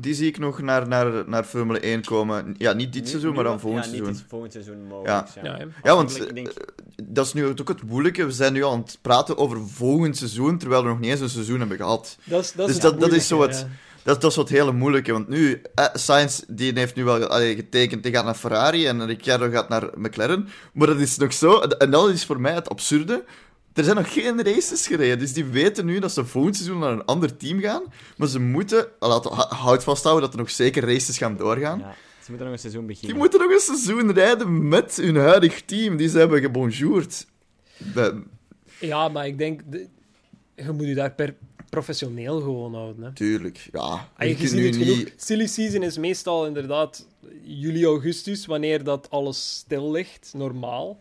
Die 0.00 0.14
zie 0.14 0.26
ik 0.26 0.38
nog 0.38 0.60
naar, 0.60 0.88
naar, 0.88 1.28
naar 1.28 1.44
Formule 1.44 1.80
1 1.80 2.04
komen. 2.04 2.54
Ja, 2.58 2.72
niet 2.72 2.92
dit 2.92 3.02
Nu- 3.02 3.08
seizoen, 3.08 3.30
nu 3.30 3.36
maar 3.36 3.44
dan 3.44 3.60
volgend 3.60 3.84
ja, 3.84 3.88
seizoen. 3.90 4.08
Niet 4.10 4.18
dit 4.20 4.28
volgend 4.30 4.52
seizoen 4.52 4.86
mogelijk. 4.86 5.08
Ja. 5.34 5.42
Ja, 5.42 5.50
Ja, 5.50 5.56
hè. 5.56 5.64
Ja, 5.90 5.94
want 5.96 6.34
denk- 6.34 6.48
eh, 6.48 6.54
dat 7.02 7.26
is 7.26 7.32
nu 7.32 7.46
ook 7.46 7.68
het 7.68 7.82
moeilijke. 7.82 8.24
We 8.24 8.32
zijn 8.32 8.52
nu 8.52 8.62
al 8.62 8.72
aan 8.72 8.78
het 8.80 8.98
praten 9.02 9.36
over 9.38 9.68
volgend 9.68 10.16
seizoen, 10.16 10.58
terwijl 10.58 10.82
we 10.82 10.88
nog 10.88 11.00
niet 11.00 11.10
eens 11.10 11.20
een 11.20 11.28
seizoen 11.28 11.58
hebben 11.58 11.76
gehad. 11.76 12.16
Dat 12.24 12.42
is, 12.42 12.52
dat 12.52 12.66
Dus 12.66 12.76
is 12.76 12.82
dat- 12.82 13.00
dat 13.00 13.12
is 13.12 13.26
zo 13.26 13.42
het- 13.42 13.58
ja. 13.58 13.68
Dat, 14.02 14.20
dat 14.20 14.30
is 14.30 14.36
wat 14.36 14.48
hele 14.48 14.72
moeilijke, 14.72 15.12
want 15.12 15.28
nu, 15.28 15.62
eh, 15.74 15.84
Sainz 15.94 16.40
die 16.48 16.72
heeft 16.74 16.94
nu 16.94 17.04
wel 17.04 17.26
allee, 17.26 17.54
getekend, 17.54 18.02
die 18.02 18.12
gaat 18.12 18.24
naar 18.24 18.34
Ferrari 18.34 18.86
en 18.86 19.06
Ricciardo 19.06 19.50
gaat 19.50 19.68
naar 19.68 19.88
McLaren. 19.94 20.48
Maar 20.72 20.86
dat 20.86 20.98
is 20.98 21.16
nog 21.16 21.32
zo, 21.32 21.58
en 21.60 21.90
dat 21.90 22.10
is 22.10 22.24
voor 22.24 22.40
mij 22.40 22.54
het 22.54 22.68
absurde. 22.68 23.24
Er 23.72 23.84
zijn 23.84 23.96
nog 23.96 24.12
geen 24.12 24.42
races 24.42 24.86
gereden, 24.86 25.18
dus 25.18 25.32
die 25.32 25.44
weten 25.44 25.86
nu 25.86 25.98
dat 25.98 26.12
ze 26.12 26.24
volgend 26.24 26.56
seizoen 26.56 26.78
naar 26.78 26.92
een 26.92 27.04
ander 27.04 27.36
team 27.36 27.60
gaan. 27.60 27.82
Maar 28.16 28.28
ze 28.28 28.40
moeten, 28.40 28.88
laten 28.98 29.30
we 29.30 29.36
hout 29.36 29.84
vasthouden 29.84 30.24
dat 30.24 30.32
er 30.32 30.38
nog 30.38 30.50
zeker 30.50 30.84
races 30.84 31.18
gaan 31.18 31.36
doorgaan. 31.36 31.78
Ja, 31.78 31.94
ze 32.24 32.28
moeten 32.28 32.44
nog 32.46 32.54
een 32.54 32.58
seizoen 32.60 32.86
Die 32.86 32.94
beginnen. 32.94 33.18
moeten 33.18 33.40
nog 33.40 33.50
een 33.52 33.60
seizoen 33.60 34.12
rijden 34.12 34.68
met 34.68 34.96
hun 34.96 35.16
huidig 35.16 35.62
team, 35.64 35.96
die 35.96 36.08
ze 36.08 36.18
hebben 36.18 36.40
gebonjourd. 36.40 37.26
Ja, 38.80 39.08
maar 39.08 39.26
ik 39.26 39.38
denk, 39.38 39.60
de- 39.66 39.88
je 40.56 40.72
moet 40.72 40.86
je 40.86 40.94
daar 40.94 41.12
per 41.14 41.34
professioneel 41.70 42.40
gewoon 42.40 42.74
houden. 42.74 43.02
Hè. 43.04 43.12
Tuurlijk, 43.12 43.68
ja. 43.72 44.08
En 44.16 44.28
Je 44.28 44.34
kunt 44.36 44.52
nu 44.52 44.70
niet... 44.70 45.12
Silly 45.16 45.46
season 45.46 45.82
is 45.82 45.98
meestal 45.98 46.46
inderdaad 46.46 47.06
juli, 47.42 47.84
augustus, 47.84 48.46
wanneer 48.46 48.84
dat 48.84 49.10
alles 49.10 49.56
stil 49.56 49.90
ligt, 49.90 50.32
normaal. 50.36 50.98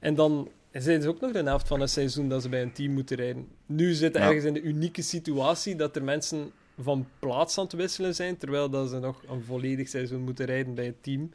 En 0.00 0.14
dan 0.14 0.48
zijn 0.80 1.02
ze 1.02 1.08
ook 1.08 1.20
nog 1.20 1.32
de 1.32 1.42
helft 1.42 1.68
van 1.68 1.80
het 1.80 1.90
seizoen 1.90 2.28
dat 2.28 2.42
ze 2.42 2.48
bij 2.48 2.62
een 2.62 2.72
team 2.72 2.92
moeten 2.92 3.16
rijden. 3.16 3.48
Nu 3.66 3.92
zitten 3.92 4.22
ergens 4.22 4.44
in 4.44 4.52
de 4.54 4.62
unieke 4.62 5.02
situatie 5.02 5.76
dat 5.76 5.96
er 5.96 6.04
mensen 6.04 6.52
van 6.80 7.08
plaats 7.18 7.58
aan 7.58 7.64
het 7.64 7.72
wisselen 7.72 8.14
zijn, 8.14 8.36
terwijl 8.36 8.70
dat 8.70 8.88
ze 8.90 8.98
nog 8.98 9.22
een 9.28 9.42
volledig 9.42 9.88
seizoen 9.88 10.20
moeten 10.20 10.46
rijden 10.46 10.74
bij 10.74 10.84
het 10.86 11.02
team. 11.02 11.30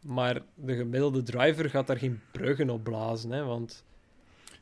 Maar 0.00 0.42
de 0.54 0.76
gemiddelde 0.76 1.22
driver 1.22 1.70
gaat 1.70 1.86
daar 1.86 1.98
geen 1.98 2.20
bruggen 2.30 2.70
op 2.70 2.84
blazen, 2.84 3.30
hè, 3.30 3.44
want... 3.44 3.84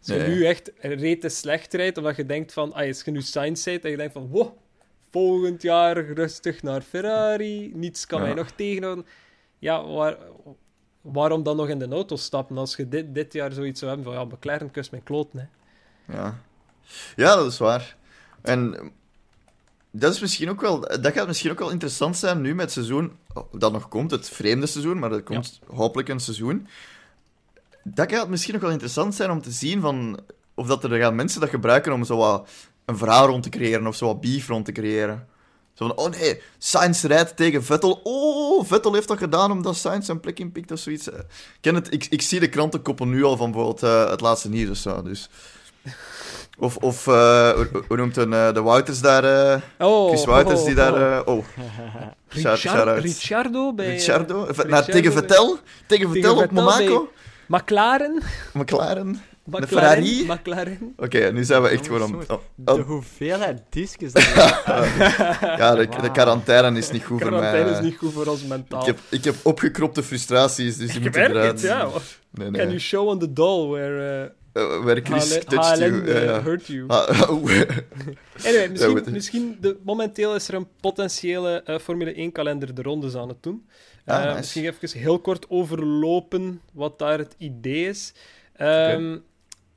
Als 0.09 0.17
je 0.17 0.23
nu 0.29 0.45
echt 0.47 0.73
rete 0.81 1.29
slecht 1.29 1.75
rijdt, 1.75 1.99
omdat 1.99 2.17
je 2.17 2.27
denkt 2.27 2.53
van, 2.53 2.73
ah, 2.73 2.87
als 2.89 3.03
je 3.03 3.11
nu 3.11 3.23
Sainz 3.23 3.65
rijdt, 3.65 3.85
en 3.85 3.91
je 3.91 3.97
denkt 3.97 4.13
van, 4.13 4.29
wow, 4.29 4.57
volgend 5.11 5.63
jaar 5.63 6.05
rustig 6.07 6.63
naar 6.63 6.81
Ferrari, 6.83 7.71
niets 7.75 8.07
kan 8.07 8.21
Ja. 8.21 8.27
mij 8.27 8.35
nog 8.35 8.51
tegenhouden. 8.51 9.07
Ja, 9.59 9.87
waar, 9.87 10.17
waarom 11.05 11.43
dan 11.43 11.57
nog 11.57 11.69
in 11.69 11.79
de 11.79 11.89
auto 11.89 12.17
stappen 12.17 12.59
als 12.59 12.77
je 12.77 12.89
dit, 12.89 13.15
dit 13.15 13.33
jaar 13.33 13.53
zoiets 13.53 13.81
zou 13.81 13.93
hebben 13.93 14.13
van, 14.13 14.23
ja, 14.23 14.35
McLaren 14.35 14.71
kust 14.71 14.91
mijn 14.91 15.03
kloten, 15.03 15.39
hè. 15.39 15.47
Ja. 16.15 16.41
ja, 17.17 17.37
dat 17.37 17.53
is 17.53 17.59
waar. 17.59 17.97
En 18.43 18.93
dat, 19.91 20.15
is 20.15 20.21
misschien 20.21 20.51
ook 20.51 20.61
wel, 20.61 20.81
dat 20.81 21.13
gaat 21.13 21.27
misschien 21.27 21.51
ook 21.51 21.59
wel 21.59 21.71
interessant 21.71 22.17
zijn 22.17 22.41
nu 22.41 22.55
met 22.55 22.65
het 22.65 22.73
seizoen 22.73 23.13
dat 23.53 23.73
nog 23.73 23.89
komt, 23.89 24.11
het 24.11 24.29
vreemde 24.29 24.67
seizoen, 24.67 24.99
maar 24.99 25.11
dat 25.11 25.23
komt 25.23 25.61
hopelijk 25.67 26.09
een 26.09 26.21
seizoen. 26.21 26.67
Dat 27.83 28.13
gaat 28.13 28.29
misschien 28.29 28.53
nog 28.53 28.63
wel 28.63 28.71
interessant 28.71 29.15
zijn 29.15 29.31
om 29.31 29.43
te 29.43 29.51
zien 29.51 29.81
van, 29.81 30.21
of 30.55 30.67
dat 30.67 30.85
er 30.85 30.99
gaan 30.99 31.15
mensen 31.15 31.41
dat 31.41 31.49
gebruiken 31.49 31.93
om 31.93 32.05
zo 32.05 32.17
wat 32.17 32.49
een 32.85 32.97
verhaal 32.97 33.27
rond 33.27 33.43
te 33.43 33.49
creëren 33.49 33.87
of 33.87 33.97
zo 33.97 34.07
wat 34.07 34.21
beef 34.21 34.49
rond 34.49 34.65
te 34.65 34.73
creëren. 34.73 35.29
Zo 35.75 35.87
van, 35.87 35.97
oh 35.97 36.11
nee, 36.11 36.43
Sainz 36.59 37.03
rijdt 37.05 37.37
tegen 37.37 37.65
Vettel. 37.65 38.01
Oh, 38.03 38.65
Vettel 38.65 38.95
heeft 38.95 39.09
dat 39.09 39.19
gedaan 39.19 39.51
omdat 39.51 39.77
Sainz 39.77 40.07
zijn 40.07 40.21
plek 40.21 40.39
inpikt 40.39 40.73
of 40.73 40.79
zoiets. 40.79 41.11
Eh, 41.11 41.19
Ik 41.19 41.25
ken 41.61 41.75
het, 41.75 41.93
ik, 41.93 42.07
ik 42.11 42.23
zie 42.23 42.41
de 42.41 42.49
krantenkoppen 42.49 43.09
nu 43.11 43.25
al 43.25 43.37
van 43.37 43.51
bijvoorbeeld 43.51 43.83
eh, 43.83 44.11
het 44.11 44.21
laatste 44.21 44.49
nieuws 44.49 44.71
of 44.71 44.77
zo. 44.77 45.03
Dus. 45.03 45.29
Of, 46.59 46.77
of 46.77 47.07
eh, 47.07 47.51
hoe, 47.51 47.69
hoe 47.89 47.97
noemt 47.97 48.17
een, 48.17 48.33
eh, 48.33 48.53
de 48.53 48.63
Wouters 48.63 49.01
daar? 49.01 49.25
eh, 49.55 49.61
Oh, 49.79 50.09
Chris 50.09 50.25
Wouters 50.25 50.63
die 50.65 50.71
oh, 50.71 50.77
daar... 50.77 50.93
oh. 50.95 51.19
eh, 51.19 51.35
oh, 51.35 51.45
Richard-. 52.29 52.99
Ricciardo 53.03 53.73
bij 53.73 53.87
Ricciardo? 53.87 54.49
Nou, 54.67 54.85
tegen 54.85 55.13
Vettel? 55.13 55.59
Tegen 55.87 56.11
Vettel 56.13 56.37
op 56.43 56.51
Monaco? 56.51 57.09
McLaren. 57.47 58.23
McLaren? 58.53 59.23
McLaren. 59.45 59.69
Ferrari? 59.69 60.25
McLaren. 60.27 60.95
Oké, 60.97 61.33
nu 61.33 61.45
zijn 61.45 61.63
we 61.63 61.69
echt 61.69 61.87
Jongens, 61.87 62.05
gewoon 62.05 62.21
om... 62.29 62.37
oh, 62.37 62.43
De 62.55 62.73
oh, 62.73 62.87
hoeveelheid 62.87 63.63
discus 63.71 64.13
ja, 64.13 65.75
de, 65.75 65.87
de 65.89 65.97
Wauw. 65.97 66.13
quarantaine 66.13 66.79
is 66.79 66.91
niet 66.91 67.05
goed 67.05 67.21
voor 67.21 67.31
mij. 67.31 67.39
Quarantaine 67.41 67.71
is 67.71 67.77
eh. 67.77 67.83
niet 67.83 67.97
goed 67.97 68.13
voor 68.13 68.27
ons 68.27 68.45
mentaal. 68.45 68.81
Ik 68.81 68.87
heb, 68.87 68.99
ik 69.11 69.25
heb 69.25 69.35
opgekropte 69.43 70.03
frustraties, 70.03 70.77
dus 70.77 70.87
die 70.89 70.97
Ik 70.97 71.03
moeten 71.03 71.23
eruit. 71.31 71.51
het, 71.53 71.61
ja. 71.61 71.89
Nee, 72.31 72.51
Can 72.51 72.53
nee. 72.53 72.67
you 72.67 72.79
show 72.79 73.09
on 73.09 73.19
the 73.19 73.33
doll 73.33 73.69
where 73.69 74.33
Eh, 74.55 74.85
where 74.85 75.01
uh, 75.01 75.05
Chris 75.05 75.35
HLN, 75.37 75.45
touched 75.49 75.79
you. 75.79 75.91
HLN, 75.93 76.09
uh, 76.09 76.25
ja. 76.25 76.43
hurt 76.43 76.67
you? 76.67 76.85
Ah, 76.89 77.31
oeh. 77.43 77.61
Anyway, 78.45 78.69
misschien, 78.69 79.05
misschien 79.13 79.57
de, 79.61 79.77
momenteel 79.85 80.35
is 80.35 80.49
er 80.49 80.55
een 80.55 80.69
potentiële 80.81 81.63
eh, 81.63 81.79
Formule 81.79 82.29
1-kalender 82.31 82.75
de 82.75 82.83
rondes 82.83 83.15
aan 83.15 83.29
het 83.29 83.43
doen. 83.43 83.67
Ah, 84.05 84.17
Eh, 84.19 84.25
nice. 84.25 84.37
Misschien 84.37 84.65
even 84.65 84.99
heel 85.01 85.19
kort 85.19 85.51
overlopen 85.51 86.61
wat 86.73 86.99
daar 86.99 87.19
het 87.19 87.35
idee 87.39 87.89
is. 87.89 88.13
Ehm 88.57 89.17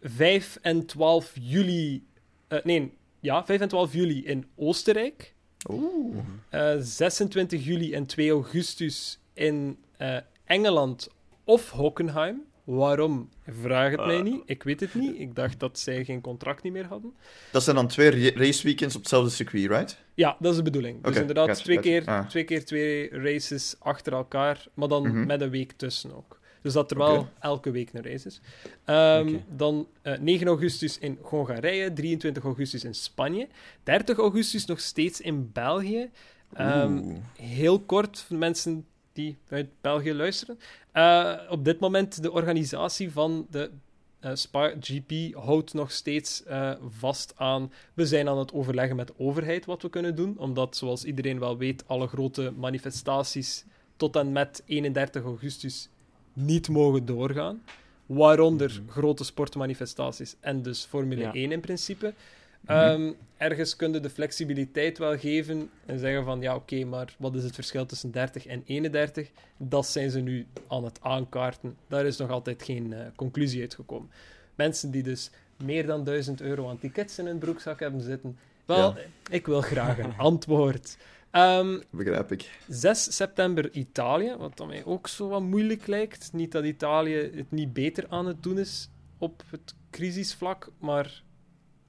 5 0.02 0.58
en 0.62 0.86
12 0.86 1.32
juli... 1.42 2.04
eh, 2.48 2.60
nee, 2.64 2.94
ja, 3.20 3.46
5 3.46 3.60
en 3.62 3.68
12 3.68 3.94
juli 3.94 4.26
in 4.26 4.46
Oostenrijk. 4.56 5.34
Oeh. 5.72 6.18
Eh, 6.50 6.76
26 6.80 7.66
juli 7.66 7.94
en 7.94 8.06
2 8.06 8.30
augustus 8.32 9.20
in 9.34 9.78
eh, 9.98 10.18
Engeland 10.46 11.10
of 11.44 11.70
Hockenheim. 11.70 12.42
Waarom? 12.64 13.30
Vraag 13.48 13.92
het 13.92 14.06
mij 14.06 14.22
niet. 14.22 14.42
Ik 14.46 14.64
weet 14.64 14.80
het 14.80 14.94
niet. 14.96 15.20
Ik 15.20 15.36
dacht 15.36 15.60
dat 15.60 15.80
zij 15.80 16.06
geen 16.06 16.22
contract 16.22 16.64
niet 16.64 16.74
meer 16.74 16.86
hadden. 16.86 17.14
Dat 17.52 17.64
zijn 17.64 17.76
dan 17.76 17.88
twee 17.88 18.10
ra- 18.10 18.40
raceweekends 18.40 18.96
op 18.96 19.02
hetzelfde 19.02 19.30
circuit, 19.30 19.68
right? 19.70 19.98
Ja, 20.14 20.38
dat 20.40 20.52
is 20.52 20.58
de 20.58 20.64
bedoeling. 20.64 21.04
Dus 21.04 21.16
inderdaad, 21.16 21.48
gotcha, 21.48 21.64
twee, 21.64 21.76
gotcha. 21.76 21.90
keer, 22.00 22.08
Ah. 22.08 22.28
twee 22.30 22.44
keer 22.44 22.66
twee 22.66 23.10
races 23.10 23.76
achter 23.80 24.14
elkaar, 24.14 24.66
maar 24.74 24.88
dan 24.88 25.08
Mhm. 25.08 25.26
met 25.26 25.42
een 25.42 25.50
week 25.50 25.72
tussen 25.72 26.16
ook. 26.16 26.37
Dus 26.68 26.76
dat 26.76 26.92
er 26.92 26.98
wel 26.98 27.28
elke 27.40 27.72
week 27.72 27.94
een 27.94 28.04
race 28.04 28.28
is. 28.28 28.42
Ehm. 28.86 29.38
Dan 29.56 29.88
eh, 30.02 30.18
9 30.20 30.48
augustus 30.48 30.98
in 30.98 31.18
Hongarije, 31.22 31.94
23 31.94 32.44
augustus 32.44 32.84
in 32.84 32.96
Spanje, 32.96 33.48
30 33.84 34.18
augustus 34.18 34.66
nog 34.66 34.80
steeds 34.80 35.22
in 35.22 35.52
België. 35.54 36.10
Ehm, 36.54 37.16
heel 37.38 37.80
kort 37.80 38.20
voor 38.20 38.38
mensen 38.38 38.86
die 39.14 39.38
uit 39.50 39.68
België 39.82 40.14
luisteren. 40.14 40.60
Eh, 40.92 41.34
op 41.50 41.66
dit 41.66 41.80
moment 41.80 42.22
de 42.22 42.32
organisatie 42.32 43.12
van 43.12 43.48
de 43.50 43.72
eh, 44.20 44.32
Spa 44.34 44.74
GP 44.80 45.36
houdt 45.36 45.74
nog 45.74 45.92
steeds 45.92 46.44
eh, 46.44 46.72
vast 46.90 47.34
aan. 47.36 47.72
We 47.94 48.06
zijn 48.06 48.30
aan 48.30 48.38
het 48.38 48.54
overleggen 48.54 48.96
met 48.96 49.08
de 49.08 49.14
overheid 49.18 49.66
wat 49.66 49.82
we 49.82 49.90
kunnen 49.90 50.16
doen, 50.16 50.38
omdat, 50.38 50.78
zoals 50.78 51.04
iedereen 51.04 51.40
wel 51.40 51.58
weet, 51.58 51.88
alle 51.88 52.08
grote 52.08 52.54
manifestaties 52.56 53.66
tot 53.98 54.16
en 54.16 54.32
met 54.32 54.64
31 54.66 55.24
augustus 55.24 55.90
niet 56.38 56.70
mogen 56.70 57.06
doorgaan. 57.06 57.62
Waaronder 58.06 58.82
Mhm. 58.82 58.92
grote 58.92 59.24
sportmanifestaties 59.24 60.36
en 60.40 60.62
dus 60.62 60.86
Formule 60.86 61.22
Ja. 61.22 61.34
1 61.34 61.52
in 61.52 61.60
principe. 61.60 62.14
Mhm. 62.62 62.72
Ehm, 62.74 63.12
ergens 63.38 63.76
kun 63.76 63.94
je 63.94 64.00
de 64.00 64.10
flexibiliteit 64.10 64.98
wel 64.98 65.18
geven 65.18 65.70
en 65.86 66.00
zeggen 66.00 66.24
van 66.24 66.42
ja, 66.42 66.56
oké, 66.56 66.84
maar 66.84 67.16
wat 67.18 67.36
is 67.36 67.44
het 67.44 67.56
verschil 67.56 67.86
tussen 67.86 68.12
30 68.12 68.46
en 68.46 68.64
31? 68.66 69.30
Dat 69.58 69.86
zijn 69.86 70.10
ze 70.12 70.20
nu 70.20 70.46
aan 70.68 70.84
het 70.84 71.00
aankaarten. 71.02 71.76
Daar 71.88 72.06
is 72.06 72.18
nog 72.18 72.30
altijd 72.30 72.64
geen 72.64 72.94
eh, 72.94 73.00
conclusie 73.16 73.62
uitgekomen. 73.62 74.10
Mensen 74.56 74.92
die 74.92 75.04
dus 75.04 75.30
meer 75.64 75.86
dan 75.86 76.04
1000 76.04 76.42
euro 76.42 76.70
aan 76.70 76.80
tickets 76.80 77.20
in 77.20 77.26
hun 77.26 77.38
broekzak 77.38 77.80
hebben 77.80 78.02
zitten, 78.02 78.38
wel, 78.66 78.78
Ja. 78.96 78.96
ik 79.30 79.46
wil 79.46 79.62
graag 79.62 79.98
een 79.98 80.18
antwoord. 80.32 80.98
Ehm, 81.38 81.80
Begrijp 81.90 82.32
ik. 82.32 82.60
6 82.68 83.16
september 83.16 83.72
Italië, 83.72 84.36
wat 84.38 84.58
dan 84.58 84.68
mij 84.68 84.86
ook 84.86 85.08
zo 85.08 85.28
wat 85.28 85.42
moeilijk 85.42 85.88
lijkt. 85.88 86.34
Niet 86.34 86.52
dat 86.52 86.64
Italië 86.64 87.32
het 87.36 87.52
niet 87.52 87.74
beter 87.74 88.06
aan 88.10 88.26
het 88.26 88.44
doen 88.44 88.60
is 88.60 88.90
op 89.18 89.44
het 89.50 89.76
crisisvlak, 89.92 90.72
maar 90.80 91.24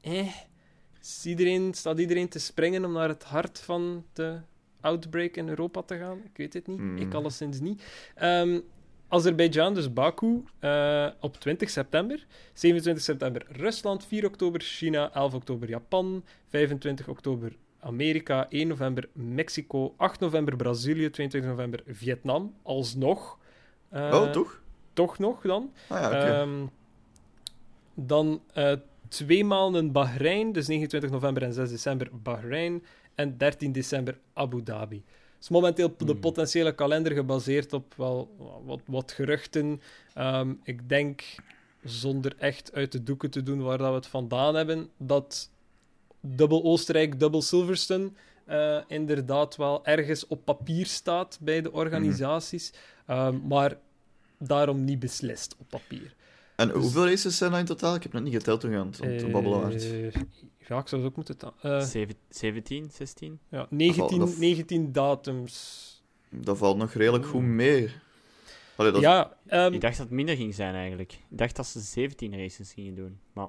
eh, 0.00 0.34
is 1.00 1.26
iedereen, 1.26 1.74
staat 1.74 1.98
iedereen 1.98 2.28
te 2.28 2.38
springen 2.38 2.84
om 2.84 2.92
naar 2.92 3.08
het 3.08 3.24
hart 3.24 3.60
van 3.60 4.04
de 4.12 4.40
outbreak 4.80 5.36
in 5.36 5.48
Europa 5.48 5.82
te 5.82 5.98
gaan? 5.98 6.18
Ik 6.24 6.36
weet 6.36 6.52
het 6.52 6.66
niet. 6.66 6.78
Hmm. 6.78 6.96
Ik 6.96 7.14
alleszins 7.14 7.60
niet. 7.60 7.82
Ehm 8.14 8.60
Azerbeidzjan, 9.10 9.74
dus 9.74 9.92
Baku, 9.92 10.42
eh, 10.58 11.08
op 11.20 11.36
20 11.36 11.70
september. 11.70 12.26
27 12.52 13.04
september 13.04 13.46
Rusland, 13.48 14.06
4 14.06 14.26
oktober 14.26 14.60
China, 14.60 15.12
11 15.12 15.34
oktober 15.34 15.68
Japan, 15.68 16.24
25 16.48 17.08
oktober 17.08 17.56
Amerika, 17.80 18.46
1 18.50 18.68
november 18.68 19.08
Mexico, 19.12 19.94
8 19.96 20.20
november 20.20 20.56
Brazilië, 20.56 21.10
22 21.10 21.50
november 21.50 21.82
Vietnam, 21.86 22.54
alsnog. 22.62 23.38
Eh, 23.88 24.10
oh, 24.12 24.30
toch? 24.30 24.60
Toch 24.92 25.18
nog 25.18 25.40
dan. 25.40 25.72
Ah 25.88 26.00
ja. 26.00 26.40
Ehm, 26.40 26.66
dan 27.94 28.42
eh, 28.52 28.72
twee 29.08 29.44
maanden 29.44 29.92
Bahrein, 29.92 30.52
dus 30.52 30.66
29 30.66 31.10
november 31.10 31.42
en 31.42 31.52
6 31.52 31.70
december 31.70 32.08
Bahrein. 32.22 32.84
En 33.14 33.36
13 33.38 33.72
december 33.72 34.18
Abu 34.32 34.62
Dhabi. 34.62 35.04
Dus 35.38 35.48
momenteel 35.48 35.94
de 35.96 36.04
Hmm. 36.04 36.20
potentiële 36.20 36.74
kalender 36.74 37.12
gebaseerd 37.12 37.72
op 37.72 37.94
wel 37.96 38.28
wat, 38.64 38.80
wat 38.86 39.12
geruchten. 39.12 39.80
Ehm, 40.14 40.54
ik 40.62 40.88
denk, 40.88 41.22
zonder 41.84 42.34
echt 42.38 42.72
uit 42.74 42.92
de 42.92 43.02
doeken 43.02 43.30
te 43.30 43.42
doen 43.42 43.62
waar 43.62 43.78
dat 43.78 43.88
we 43.88 43.94
het 43.94 44.06
vandaan 44.06 44.54
hebben, 44.54 44.88
dat 44.96 45.50
dubbel 46.36 46.62
Oostenrijk, 46.64 47.20
dubbel 47.20 47.42
Silverstone 47.42 48.10
eh, 48.44 48.78
inderdaad 48.86 49.56
wel 49.56 49.84
ergens 49.84 50.26
op 50.26 50.44
papier 50.44 50.86
staat 50.86 51.38
bij 51.40 51.62
de 51.62 51.72
organisaties. 51.72 52.72
Ehm, 53.06 53.46
maar 53.46 53.78
daarom 54.38 54.84
niet 54.84 54.98
beslist 54.98 55.56
op 55.58 55.66
papier. 55.68 56.14
en 56.56 56.68
dus- 56.68 56.76
hoeveel 56.76 57.06
races 57.06 57.36
zijn 57.36 57.52
er 57.52 57.58
in 57.58 57.64
totaal? 57.64 57.94
Ik 57.94 58.02
heb 58.02 58.12
net 58.12 58.22
niet 58.22 58.32
geteld 58.34 58.60
toen 58.60 58.70
je 58.70 58.76
aan 58.78 58.86
het 58.86 58.98
het 58.98 59.32
babbelen 59.32 59.60
waard. 59.60 59.84
Eh, 59.84 60.12
ja, 60.68 60.78
ik 60.78 60.88
zou 60.88 61.02
het 61.02 61.04
ook 61.10 61.16
moeten... 61.16 61.36
eh, 61.62 61.80
Zeven- 61.80 62.14
17, 62.28 62.88
16? 62.92 63.38
ja, 63.50 63.66
19, 63.70 64.18
dat- 64.18 64.36
19 64.36 64.92
datums. 64.92 65.86
Dat 66.30 66.58
valt 66.58 66.76
nog 66.76 66.92
redelijk 66.92 67.26
goed 67.26 67.42
mee. 67.42 67.90
Allee, 68.76 68.92
dat... 68.92 69.00
Ja, 69.00 69.36
ehm, 69.46 69.72
Ik 69.72 69.80
dacht 69.80 69.96
dat 69.96 70.06
het 70.06 70.14
minder 70.14 70.36
ging 70.36 70.54
zijn 70.54 70.74
eigenlijk. 70.74 71.12
Ik 71.12 71.38
dacht 71.38 71.56
dat 71.56 71.66
ze 71.66 71.80
17 71.80 72.36
races 72.38 72.72
gingen 72.72 72.94
doen. 72.94 73.18
Maar 73.32 73.46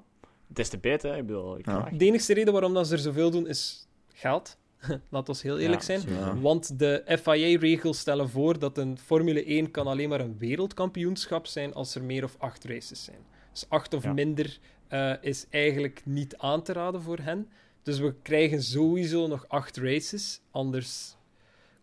des 0.53 0.69
te 0.69 0.77
beter, 0.77 1.17
ik 1.17 1.25
bedoel, 1.25 1.57
ik 1.57 1.65
Ja. 1.65 1.89
de 1.93 2.05
enige 2.05 2.33
reden 2.33 2.53
waarom 2.53 2.73
dat 2.73 2.87
ze 2.87 2.93
er 2.93 2.99
zoveel 2.99 3.31
doen 3.31 3.47
is 3.47 3.87
geld. 4.13 4.57
Laat 5.09 5.29
ons 5.29 5.41
heel 5.41 5.59
eerlijk 5.59 5.81
Ja, 5.81 5.85
zijn. 5.99 6.01
Ja. 6.15 6.39
Want 6.39 6.79
de 6.79 7.03
FIA-regels 7.21 7.99
stellen 7.99 8.29
voor 8.29 8.59
dat 8.59 8.77
een 8.77 8.97
Formule 8.97 9.43
1 9.45 9.71
kan 9.71 9.87
alleen 9.87 10.09
maar 10.09 10.19
een 10.19 10.37
wereldkampioenschap 10.37 11.47
zijn 11.47 11.73
als 11.73 11.95
er 11.95 12.03
meer 12.03 12.23
of 12.23 12.35
acht 12.37 12.63
races 12.63 13.03
zijn. 13.03 13.17
Dus 13.51 13.65
acht 13.69 13.93
of 13.93 14.03
Ja. 14.03 14.13
minder 14.13 14.59
eh, 14.87 15.13
is 15.21 15.45
eigenlijk 15.49 16.01
niet 16.05 16.37
aan 16.37 16.63
te 16.63 16.73
raden 16.73 17.01
voor 17.01 17.17
hen. 17.21 17.47
Dus 17.83 17.99
we 17.99 18.13
krijgen 18.21 18.63
sowieso 18.63 19.27
nog 19.27 19.45
acht 19.47 19.77
races. 19.77 20.41
Anders 20.51 21.15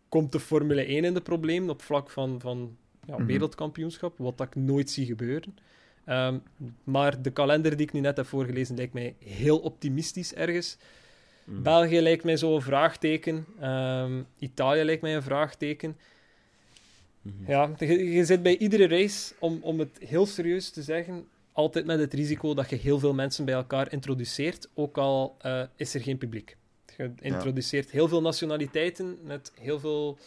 komt 0.08 0.32
de 0.32 0.40
Formule 0.40 0.84
1 0.88 1.04
in 1.04 1.14
de 1.14 1.20
problemen 1.20 1.70
op 1.70 1.82
vlak 1.82 2.10
van, 2.10 2.40
van 2.40 2.76
ja, 3.06 3.16
Mhm. 3.16 3.26
wereldkampioenschap, 3.26 4.18
wat 4.18 4.38
dat 4.38 4.46
ik 4.46 4.54
nooit 4.54 4.90
zie 4.90 5.06
gebeuren. 5.06 5.56
Ehm, 6.06 6.38
maar 6.84 7.22
de 7.22 7.30
kalender 7.30 7.76
die 7.76 7.86
ik 7.86 7.92
nu 7.92 8.00
net 8.00 8.16
heb 8.16 8.26
voorgelezen 8.26 8.76
lijkt 8.76 8.92
mij 8.92 9.14
heel 9.18 9.58
optimistisch 9.58 10.34
ergens. 10.34 10.76
Mm. 11.44 11.62
België 11.62 12.00
lijkt 12.00 12.24
mij 12.24 12.36
zo 12.36 12.54
een 12.54 12.62
vraagteken. 12.62 13.46
Ehm, 13.60 14.22
Italië 14.38 14.82
lijkt 14.82 15.02
mij 15.02 15.16
een 15.16 15.22
vraagteken. 15.22 15.96
Mhm. 17.22 17.50
Ja, 17.50 17.70
je, 17.78 18.12
je 18.12 18.24
zit 18.24 18.42
bij 18.42 18.56
iedere 18.56 18.88
race, 18.88 19.34
om, 19.38 19.58
om 19.62 19.78
het 19.78 19.98
heel 19.98 20.26
serieus 20.26 20.70
te 20.70 20.82
zeggen, 20.82 21.26
altijd 21.52 21.86
met 21.86 21.98
het 21.98 22.14
risico 22.14 22.54
dat 22.54 22.70
je 22.70 22.76
heel 22.76 22.98
veel 22.98 23.14
mensen 23.14 23.44
bij 23.44 23.54
elkaar 23.54 23.92
introduceert, 23.92 24.68
ook 24.74 24.98
al 24.98 25.36
eh, 25.40 25.62
is 25.76 25.94
er 25.94 26.00
geen 26.00 26.18
publiek. 26.18 26.56
Je 26.96 27.12
introduceert 27.20 27.90
heel 27.90 28.08
veel 28.08 28.20
nationaliteiten 28.20 29.18
met 29.22 29.52
heel 29.60 29.80
veel 29.80 30.18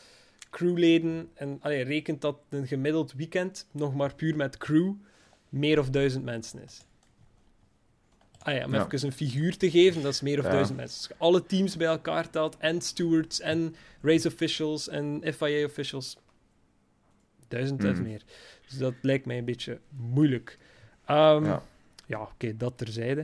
crewleden. 0.50 1.30
En 1.34 1.58
allee, 1.62 1.84
rekent 1.84 2.22
dat 2.22 2.38
een 2.50 2.68
gemiddeld 2.68 3.14
weekend, 3.14 3.68
nog 3.72 3.96
maar 3.96 4.16
puur 4.16 4.36
met 4.36 4.58
crew, 4.58 4.94
meer 5.50 5.80
of 5.80 5.90
duizend 5.90 6.24
mensen 6.26 6.64
is. 6.64 6.82
Ah 8.42 8.56
ja, 8.56 8.66
om 8.66 8.74
Ja. 8.74 8.86
even 8.92 9.08
een 9.08 9.14
figuur 9.14 9.58
te 9.58 9.70
geven, 9.72 10.02
dat 10.02 10.14
is 10.14 10.22
meer 10.22 10.40
of 10.40 10.46
Ja. 10.46 10.52
duizend 10.52 10.78
mensen. 10.78 10.98
Als 11.00 11.08
je 11.08 11.16
alle 11.18 11.46
teams 11.46 11.78
bij 11.78 11.88
elkaar 11.88 12.30
telt, 12.30 12.58
en 12.58 12.82
stewards, 12.82 13.40
en 13.40 13.76
race 14.02 14.28
officials, 14.28 14.88
en 14.88 15.22
FIA 15.34 15.66
officials, 15.66 16.18
duizend 17.48 17.84
of 17.84 17.92
Mhm. 17.92 18.02
meer. 18.02 18.22
Dus 18.68 18.78
dat 18.78 18.94
lijkt 19.02 19.26
mij 19.26 19.38
een 19.38 19.46
beetje 19.46 19.80
moeilijk. 19.90 20.58
Ehm, 21.06 21.46
Ja. 21.46 21.64
ja, 22.06 22.22
oké, 22.22 22.58
dat 22.58 22.78
terzijde. 22.78 23.22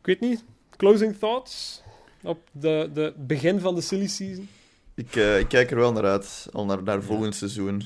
Ik 0.00 0.06
weet 0.06 0.20
niet. 0.20 0.44
Closing 0.76 1.16
thoughts? 1.18 1.82
op 2.22 2.48
de, 2.52 2.90
de 2.94 3.14
begin 3.16 3.60
van 3.60 3.74
de 3.74 3.80
silly 3.80 4.06
season? 4.06 4.48
Ik, 4.94 5.16
eh, 5.16 5.38
ik 5.38 5.48
kijk 5.48 5.70
er 5.70 5.76
wel 5.76 5.92
naar 5.92 6.04
uit, 6.04 6.48
al 6.52 6.64
naar, 6.64 6.82
naar 6.82 7.02
volgend 7.02 7.34
seizoen. 7.34 7.82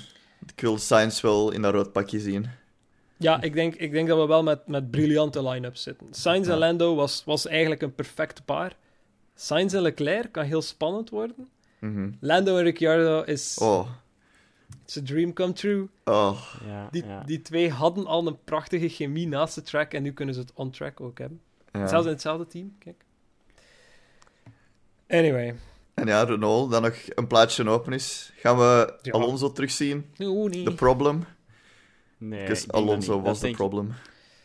Ik 0.46 0.61
wil 0.61 0.78
Sainz 0.78 1.20
wel 1.20 1.50
in 1.52 1.62
dat 1.62 1.72
rood 1.74 1.92
pakje 1.92 2.20
zien. 2.20 2.46
Ja, 3.18 3.42
ik 3.42 3.52
denk, 3.54 3.74
ik 3.74 3.92
denk 3.92 4.09
dat 4.09 4.18
we 4.18 4.26
wel 4.26 4.42
met, 4.42 4.66
met 4.66 4.90
briljante 4.90 5.48
line-ups 5.48 5.83
zitten. 5.83 6.07
Sainz 6.11 6.48
en. 6.48 6.59
Lando 6.59 6.94
was, 6.94 7.22
was 7.24 7.46
eigenlijk 7.46 7.83
een 7.83 7.94
perfect 7.94 8.44
paar. 8.44 8.76
Sainz 9.35 9.74
en 9.74 9.83
Leclerc 9.83 10.33
kan 10.33 10.44
heel 10.44 10.62
spannend 10.62 11.11
worden. 11.11 11.48
Mhm. 11.78 12.11
Lando 12.20 12.57
en 12.57 12.62
Ricciardo 12.62 13.22
is 13.22 13.59
Oh, 13.61 13.88
it's 14.85 14.96
a 14.96 15.00
dream 15.04 15.33
come 15.33 15.52
true. 15.52 15.88
oh. 16.04 16.38
Ja, 16.66 16.88
Die, 16.90 17.04
ja. 17.07 17.22
die 17.26 17.42
twee 17.42 17.70
hadden 17.70 18.07
al 18.07 18.26
een 18.26 18.38
prachtige 18.44 18.88
chemie 18.88 19.28
naast 19.28 19.54
de 19.54 19.62
track 19.62 19.92
en 19.94 20.02
nu 20.02 20.12
kunnen 20.12 20.35
ze 20.35 20.40
het 20.40 20.52
on 20.54 20.70
track 20.70 21.00
ook 21.00 21.18
hebben. 21.18 21.40
Ja. 21.72 21.87
Zelfs 21.87 22.04
in 22.07 22.12
hetzelfde 22.12 22.46
team, 22.46 22.74
kijk. 22.78 23.04
Anyway. 25.09 25.54
En 25.94 26.07
ja, 26.07 26.22
Renault, 26.22 26.70
dan 26.70 26.83
nog 26.83 26.94
een 27.14 27.26
plaatje 27.26 27.68
open 27.68 27.92
is. 27.92 28.33
Gaan 28.37 28.57
we 28.59 28.98
Ja. 29.02 29.12
Alonso 29.12 29.52
terugzien? 29.52 30.11
Oeh, 30.20 30.50
nee. 30.50 30.62
The 30.64 30.74
problem? 30.74 31.24
Nee, 32.18 32.48
Alonso 32.66 33.20
was 33.20 33.40
denk, 33.40 33.57
problem. 33.57 33.94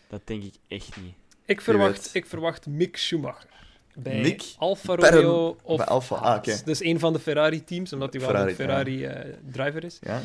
Dat 0.09 0.21
denk 0.23 0.43
ik 0.43 0.53
echt 0.67 1.01
niet. 1.01 1.13
Ik 1.45 1.61
verwacht, 1.61 2.09
ik 2.13 2.25
verwacht 2.25 2.67
Mick 2.67 2.97
Schumacher. 2.97 3.49
Bij 3.95 4.21
Mick 4.21 4.43
Alfa 4.57 4.95
Romeo 4.95 5.57
of 5.63 5.77
bij 5.77 5.85
Alfa, 5.85 6.15
ah. 6.15 6.43
Dus 6.65 6.83
een 6.83 6.99
van 6.99 7.13
de 7.13 7.19
Ferrari-teams, 7.19 7.93
omdat 7.93 8.13
hij 8.13 8.21
wel 8.21 8.29
Ferrari, 8.29 8.49
een 8.49 8.55
Ferrari-driver 8.55 9.83
is. 9.83 9.99
Ja. 10.01 10.21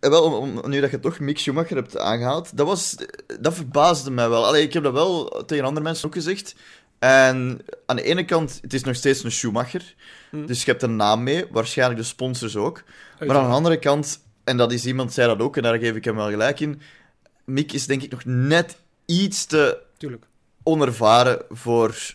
Eh, 0.00 0.10
wel, 0.10 0.22
om, 0.24 0.58
om- 0.58 0.70
nu 0.70 0.80
dat 0.80 0.90
je 0.90 1.00
toch 1.00 1.18
Mick 1.18 1.38
Schumacher 1.38 1.76
hebt 1.76 1.98
aangehaald, 1.98 2.56
dat, 2.56 2.66
was, 2.66 2.96
dat 3.40 3.54
verbaasde 3.54 4.10
mij 4.10 4.28
wel. 4.28 4.46
Allee, 4.46 4.62
ik 4.62 4.72
heb 4.72 4.82
dat 4.82 4.92
wel 4.92 5.24
tegen 5.46 5.64
andere 5.64 5.84
mensen 5.84 6.06
ook 6.06 6.14
gezegd. 6.14 6.54
En 6.98 7.58
aan 7.86 7.96
de 7.96 8.02
ene 8.02 8.24
kant, 8.24 8.58
het 8.62 8.74
is 8.74 8.82
nog 8.84 8.94
steeds 8.96 9.24
een 9.24 9.32
Schumacher. 9.32 9.94
Hm. 10.30 10.46
Dus 10.46 10.64
je 10.64 10.70
hebt 10.70 10.82
een 10.82 10.96
naam 10.96 11.22
mee, 11.22 11.44
waarschijnlijk 11.50 12.00
de 12.00 12.06
sponsors 12.06 12.56
ook. 12.56 12.82
Maar 13.26 13.36
aan 13.36 13.48
de 13.48 13.54
andere 13.54 13.78
kant, 13.78 14.20
en 14.48 14.56
dat 14.56 14.72
is 14.72 14.86
iemand 14.86 15.12
zei 15.12 15.28
dat 15.28 15.40
ook, 15.40 15.56
en 15.56 15.62
daar 15.62 15.78
geef 15.78 15.94
ik 15.94 16.04
hem 16.04 16.16
wel 16.16 16.28
gelijk 16.30 16.60
in. 16.60 16.80
Mick 17.44 17.72
is 17.72 17.86
denk 17.86 18.02
ik 18.02 18.10
nog 18.10 18.24
net 18.24 18.76
iets 19.06 19.44
te 19.46 19.78
Tuurlijk. 19.96 20.24
onervaren 20.62 21.42
voor 21.50 22.14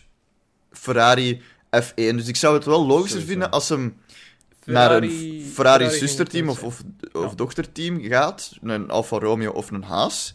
Ferrari 0.72 1.40
F1. 1.76 1.94
Dus 1.94 2.28
ik 2.28 2.36
zou 2.36 2.54
het 2.54 2.64
wel 2.64 2.86
logischer 2.86 3.08
Sowieso. 3.20 3.26
vinden 3.30 3.50
als 3.50 3.68
hem 3.68 3.96
naar 4.64 4.90
een 5.02 5.10
Ferrari- 5.10 5.50
Ferrari, 5.54 5.84
ging 5.88 5.98
zusterteam 5.98 6.48
het 6.48 6.56
of, 6.56 6.62
of, 6.64 6.82
of 7.12 7.30
Ja. 7.30 7.34
dochterteam 7.36 8.00
gaat, 8.02 8.52
een 8.62 8.90
Alfa 8.90 9.18
Romeo 9.18 9.50
of 9.50 9.70
een 9.70 9.82
Haas. 9.82 10.34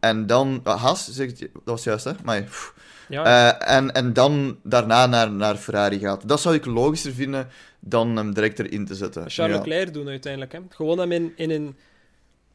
En 0.00 0.26
dan... 0.26 0.60
ah, 0.64 0.82
Haas, 0.82 1.08
zeg 1.12 1.28
ik, 1.28 1.38
dat 1.38 1.50
was 1.64 1.84
juist, 1.84 2.04
hè? 2.04 2.12
Maar, 2.24 2.42
pff. 2.42 2.74
Ja, 3.10 3.24
Eh, 3.58 3.76
en, 3.76 3.92
en 3.92 4.12
dan 4.12 4.58
daarna 4.62 5.06
naar, 5.06 5.30
naar 5.32 5.56
Ferrari 5.56 5.98
gaat. 5.98 6.28
Dat 6.28 6.40
zou 6.40 6.54
ik 6.54 6.64
logischer 6.66 7.12
vinden 7.12 7.48
dan 7.80 8.16
hem 8.16 8.34
direct 8.34 8.58
erin 8.58 8.84
te 8.86 8.94
zetten. 8.94 9.30
Charles 9.30 9.54
Ja. 9.56 9.62
Leclerc 9.62 9.94
doen 9.94 10.08
uiteindelijk. 10.08 10.52
Hè. 10.52 10.58
Gewoon 10.68 10.98
hem 10.98 11.12
in, 11.12 11.32
in 11.36 11.50
een, 11.50 11.76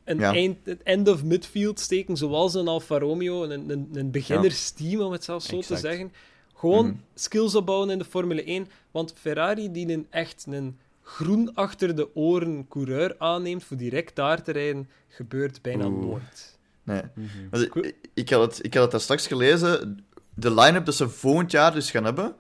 een 0.04 0.18
Ja. 0.20 0.34
eind, 0.34 0.58
het 0.64 0.84
end 0.84 1.08
of 1.10 1.24
midfield 1.24 1.80
steken, 1.80 2.18
zoals 2.18 2.54
een 2.54 2.68
Alfa 2.68 2.98
Romeo, 3.00 3.44
een, 3.44 3.70
een, 3.70 3.90
een 3.94 4.12
beginnersteam, 4.12 5.02
om 5.02 5.12
het 5.12 5.24
zelfs 5.24 5.46
zo 5.48 5.58
Exact. 5.58 5.82
te 5.82 5.88
zeggen. 5.88 6.12
Gewoon 6.56 6.86
Mhm. 6.86 6.96
skills 7.16 7.56
opbouwen 7.56 7.90
in 7.90 7.98
de 7.98 8.06
Formule 8.06 8.44
1. 8.44 8.68
Want 8.92 9.14
Ferrari, 9.18 9.72
die 9.72 9.92
een 9.94 10.08
echt 10.10 10.46
een 10.50 10.78
groen 11.04 11.52
achter 11.54 11.96
de 11.96 12.16
oren 12.16 12.66
coureur 12.70 13.16
aanneemt 13.18 13.64
voor 13.64 13.78
direct 13.78 14.16
daar 14.16 14.44
te 14.44 14.52
rijden, 14.52 14.90
gebeurt 15.08 15.62
bijna 15.62 15.86
Oeh. 15.86 16.06
nooit. 16.06 16.58
Nee. 16.84 17.02
Mhm. 17.14 17.62
Ik, 17.64 17.96
ik, 18.14 18.30
had 18.30 18.42
het, 18.42 18.66
ik 18.66 18.74
had 18.74 18.82
het 18.84 18.92
daar 18.92 19.02
straks 19.02 19.28
gelezen. 19.28 20.06
De 20.36 20.54
line-up 20.54 20.86
dat 20.86 20.96
ze 20.96 21.10
volgend 21.10 21.52
jaar 21.52 21.74
dus 21.74 21.92
gaan 21.92 22.04
hebben, 22.04 22.36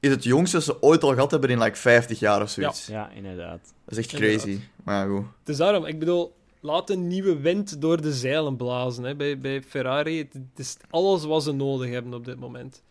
is 0.00 0.10
het 0.10 0.24
jongste 0.24 0.56
dat 0.56 0.64
ze 0.64 0.82
ooit 0.82 1.02
al 1.02 1.12
gehad 1.12 1.30
hebben 1.30 1.50
in 1.50 1.58
like 1.58 1.76
50 1.76 2.18
jaar 2.18 2.42
of 2.42 2.50
zoiets. 2.50 2.86
Ja, 2.86 3.10
inderdaad. 3.14 3.60
Dat 3.84 3.98
is 3.98 4.04
echt 4.04 4.12
Inderdaad. 4.12 4.42
crazy. 4.42 4.60
Maar 4.84 5.06
ja, 5.08 5.14
goed. 5.14 5.24
Het 5.40 5.48
is 5.48 5.56
daarom, 5.56 5.84
ik 5.86 5.98
bedoel, 5.98 6.34
laat 6.60 6.90
een 6.90 7.06
nieuwe 7.06 7.40
wind 7.40 7.80
door 7.80 8.00
de 8.02 8.12
zeilen 8.12 8.56
blazen 8.56 9.04
hè, 9.04 9.14
bij, 9.16 9.38
bij 9.38 9.62
Ferrari. 9.62 10.18
Het, 10.18 10.32
het 10.32 10.42
is 10.66 10.76
alles 10.90 11.24
wat 11.24 11.42
ze 11.42 11.52
nodig 11.52 11.90
hebben 11.90 12.14
op 12.14 12.24
dit 12.24 12.38
moment. 12.38 12.82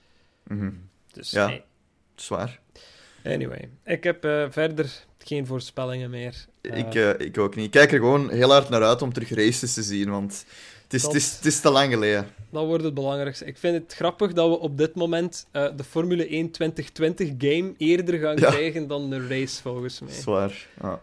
Mhm. 0.48 0.72
Dus, 1.12 1.32
Ja. 1.32 1.48
nee. 1.48 1.64
Zwaar. 2.16 2.60
Anyway, 3.26 3.70
ik 3.86 4.04
heb 4.04 4.26
eh, 4.26 4.46
verder 4.50 5.06
geen 5.18 5.46
voorspellingen 5.46 6.10
meer. 6.10 6.46
Eh, 6.62 6.78
Ik, 6.78 6.96
eh, 6.96 7.10
ik 7.28 7.38
ook 7.38 7.56
niet. 7.56 7.66
Ik 7.66 7.72
kijk 7.72 7.92
er 7.92 7.98
gewoon 7.98 8.30
heel 8.30 8.52
hard 8.52 8.70
naar 8.70 8.84
uit 8.84 9.02
om 9.02 9.14
terug 9.14 9.30
races 9.30 9.74
te 9.74 9.84
zien, 9.84 10.10
want 10.10 10.46
is, 10.94 11.02
Dat- 11.02 11.14
het 11.14 11.22
is, 11.22 11.36
het 11.36 11.46
is 11.46 11.60
te 11.60 11.70
lang 11.70 11.94
geleden. 11.94 12.28
Dat 12.52 12.66
wordt 12.66 12.84
het 12.84 12.94
belangrijkste. 12.94 13.46
Ik 13.46 13.58
vind 13.58 13.76
het 13.84 13.94
grappig 13.96 14.34
dat 14.34 14.50
we 14.50 14.60
op 14.60 14.78
dit 14.78 14.96
moment 14.96 15.46
eh, 15.52 15.66
de 15.76 15.84
Formule 15.84 16.28
1 16.28 16.52
2020 16.52 17.30
game 17.38 17.74
eerder 17.78 18.20
gaan 18.20 18.38
Ja. 18.38 18.50
krijgen 18.50 18.88
dan 18.88 19.10
de 19.10 19.28
race, 19.28 19.62
volgens 19.62 20.00
mij. 20.00 20.14
Zwaar. 20.14 20.68
Ja. 20.82 21.02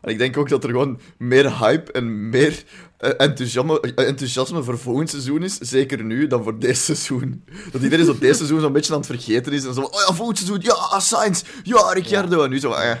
En 0.00 0.10
ik 0.10 0.18
denk 0.18 0.36
ook 0.36 0.48
dat 0.48 0.64
er 0.64 0.70
gewoon 0.70 1.00
meer 1.18 1.58
hype 1.58 1.92
en 1.92 2.28
meer 2.28 2.62
eh, 2.96 3.10
enthousiasme, 3.16 3.80
eh, 3.80 4.06
enthousiasme 4.08 4.62
voor 4.62 4.78
volgend 4.78 5.10
seizoen 5.10 5.42
is, 5.42 5.58
zeker 5.58 6.04
nu, 6.04 6.26
dan 6.26 6.42
voor 6.42 6.58
dit 6.58 6.76
seizoen. 6.78 7.44
Dat 7.72 7.82
iedereen 7.82 8.04
zo 8.04 8.18
dit 8.18 8.36
seizoen 8.36 8.60
zo'n 8.60 8.72
beetje 8.72 8.92
aan 8.92 8.98
het 8.98 9.06
vergeten 9.08 9.52
is 9.52 9.64
en 9.64 9.74
zo 9.74 9.80
van, 9.82 9.92
oh 9.92 10.04
ja, 10.08 10.14
volgend 10.14 10.38
seizoen, 10.38 10.60
ja, 10.62 11.00
Sainz, 11.00 11.42
ja, 11.62 11.92
Ricciardo. 11.92 12.44
En 12.44 12.50
nu 12.50 12.58
zo, 12.60 12.72
eh, 12.72 13.00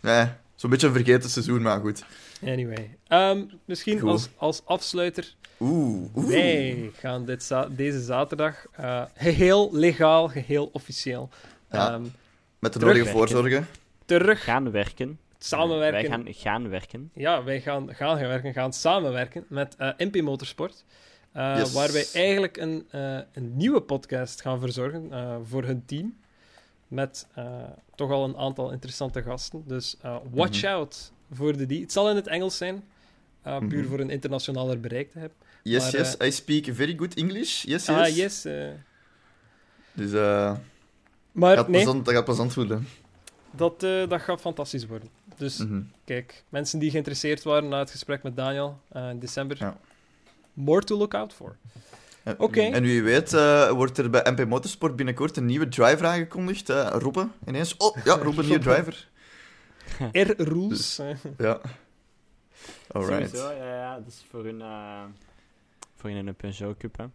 nee, 0.00 0.26
zo'n 0.56 0.70
beetje 0.70 0.86
een 0.86 0.92
vergeten 0.92 1.30
seizoen, 1.30 1.62
maar 1.62 1.80
goed. 1.80 2.04
Anyway, 2.44 2.96
Ehm, 3.08 3.44
misschien 3.64 3.98
Goed. 3.98 4.10
als, 4.10 4.28
als 4.36 4.62
afsluiter. 4.64 5.34
Oeh, 5.60 6.16
oeh. 6.16 6.26
Wij 6.26 6.90
gaan 6.94 7.24
dit 7.24 7.42
za- 7.42 7.68
deze 7.68 8.00
zaterdag 8.00 8.66
eh, 8.72 9.02
geheel 9.16 9.68
legaal, 9.72 10.28
geheel 10.28 10.68
officieel 10.72 11.28
Ja. 11.70 11.92
ehm, 11.92 12.02
Met 12.58 12.72
de 12.72 12.78
nodige 12.78 13.06
voorzorgen. 13.06 13.66
terug 14.04 14.44
Gaan 14.44 14.70
werken. 14.70 15.18
samenwerken. 15.38 16.00
Wij 16.10 16.10
gaan, 16.10 16.34
gaan 16.34 16.68
werken. 16.68 17.10
Ja, 17.14 17.44
wij 17.44 17.60
gaan, 17.60 17.94
gaan 17.94 18.18
gaan 18.18 18.28
werken, 18.28 18.52
gaan 18.52 18.72
samenwerken 18.72 19.44
met 19.48 19.76
eh, 19.76 19.88
MP 19.98 20.20
Motorsport. 20.22 20.84
eh, 21.32 21.54
Yes. 21.56 21.72
Waar 21.72 21.92
wij 21.92 22.06
eigenlijk 22.14 22.56
een, 22.56 22.86
eh, 22.90 23.18
een 23.32 23.56
nieuwe 23.56 23.80
podcast 23.80 24.40
gaan 24.40 24.60
verzorgen 24.60 25.12
eh, 25.12 25.36
voor 25.44 25.64
hun 25.64 25.82
team. 25.86 26.16
Met 26.88 27.26
eh, 27.34 27.44
toch 27.94 28.10
al 28.10 28.24
een 28.24 28.36
aantal 28.36 28.70
interessante 28.70 29.22
gasten. 29.22 29.62
Dus 29.66 29.96
eh, 30.02 30.16
watch 30.30 30.62
Mhm. 30.62 30.72
out 30.72 31.12
voor 31.32 31.56
de 31.56 31.66
die. 31.66 31.80
Het 31.80 31.92
zal 31.92 32.10
in 32.10 32.16
het 32.16 32.26
Engels 32.26 32.56
zijn, 32.56 32.84
eh, 33.42 33.58
puur 33.58 33.78
Mhm. 33.80 33.88
voor 33.88 34.00
een 34.00 34.10
internationaler 34.10 34.80
bereik 34.80 35.10
te 35.10 35.18
hebben. 35.18 35.36
Yes, 35.62 35.82
Maar, 35.92 36.00
yes, 36.00 36.16
I 36.24 36.30
speak 36.32 36.74
very 36.74 36.96
good 36.96 37.14
English. 37.14 37.62
Yes, 37.62 37.86
yes. 37.86 37.96
Ah, 37.96 38.08
yes. 38.16 38.44
eh. 38.44 38.68
Dus 39.92 40.12
eh 40.12 40.52
maar 41.32 41.56
gaat 41.56 41.68
nee, 41.68 41.82
plezant, 41.82 42.04
dat 42.04 42.14
gaat 42.14 42.24
plezant 42.24 42.52
voelen. 42.52 42.86
dat, 43.50 43.82
eh, 43.82 44.08
dat 44.08 44.20
gaat 44.20 44.40
fantastisch 44.40 44.86
worden. 44.86 45.08
Dus 45.36 45.56
Mhm. 45.58 45.80
kijk, 46.04 46.44
mensen 46.48 46.78
die 46.78 46.90
geïnteresseerd 46.90 47.42
waren 47.42 47.68
na 47.68 47.78
het 47.78 47.90
gesprek 47.90 48.22
met 48.22 48.36
Daniel 48.36 48.80
eh, 48.88 49.08
in 49.10 49.18
december, 49.18 49.56
Ja. 49.58 49.76
more 50.52 50.84
to 50.84 50.96
look 50.96 51.14
out 51.14 51.32
for. 51.34 51.56
Eh, 52.22 52.32
Oké. 52.38 52.60
En 52.60 52.82
wie 52.82 53.02
weet 53.02 53.32
eh, 53.32 53.70
wordt 53.70 53.98
er 53.98 54.10
bij 54.10 54.26
MP 54.30 54.44
Motorsport 54.46 54.96
binnenkort 54.96 55.36
een 55.36 55.46
nieuwe 55.46 55.68
driver 55.68 56.06
aangekondigd. 56.06 56.68
eh 56.70 56.94
Robben, 56.98 57.32
ineens. 57.46 57.76
Oh, 57.76 57.96
ja, 58.04 58.14
Robben, 58.16 58.44
nieuwe 58.44 58.62
driver. 58.68 59.08
R 60.12 60.34
rules. 60.36 60.98
eh. 60.98 61.06
Ja. 61.38 61.60
Alright. 62.92 63.36
Sowieso, 63.36 63.52
ja, 63.56 63.74
ja. 63.74 63.94
Dat 63.94 64.06
is 64.06 64.24
voor 64.30 64.44
hun... 64.44 64.60
eh, 64.60 65.02
voor 65.96 66.10
hun 66.10 66.26
een 66.26 66.34
Peugeot 66.34 66.76
Cup, 66.76 66.96
hè. 66.96 67.06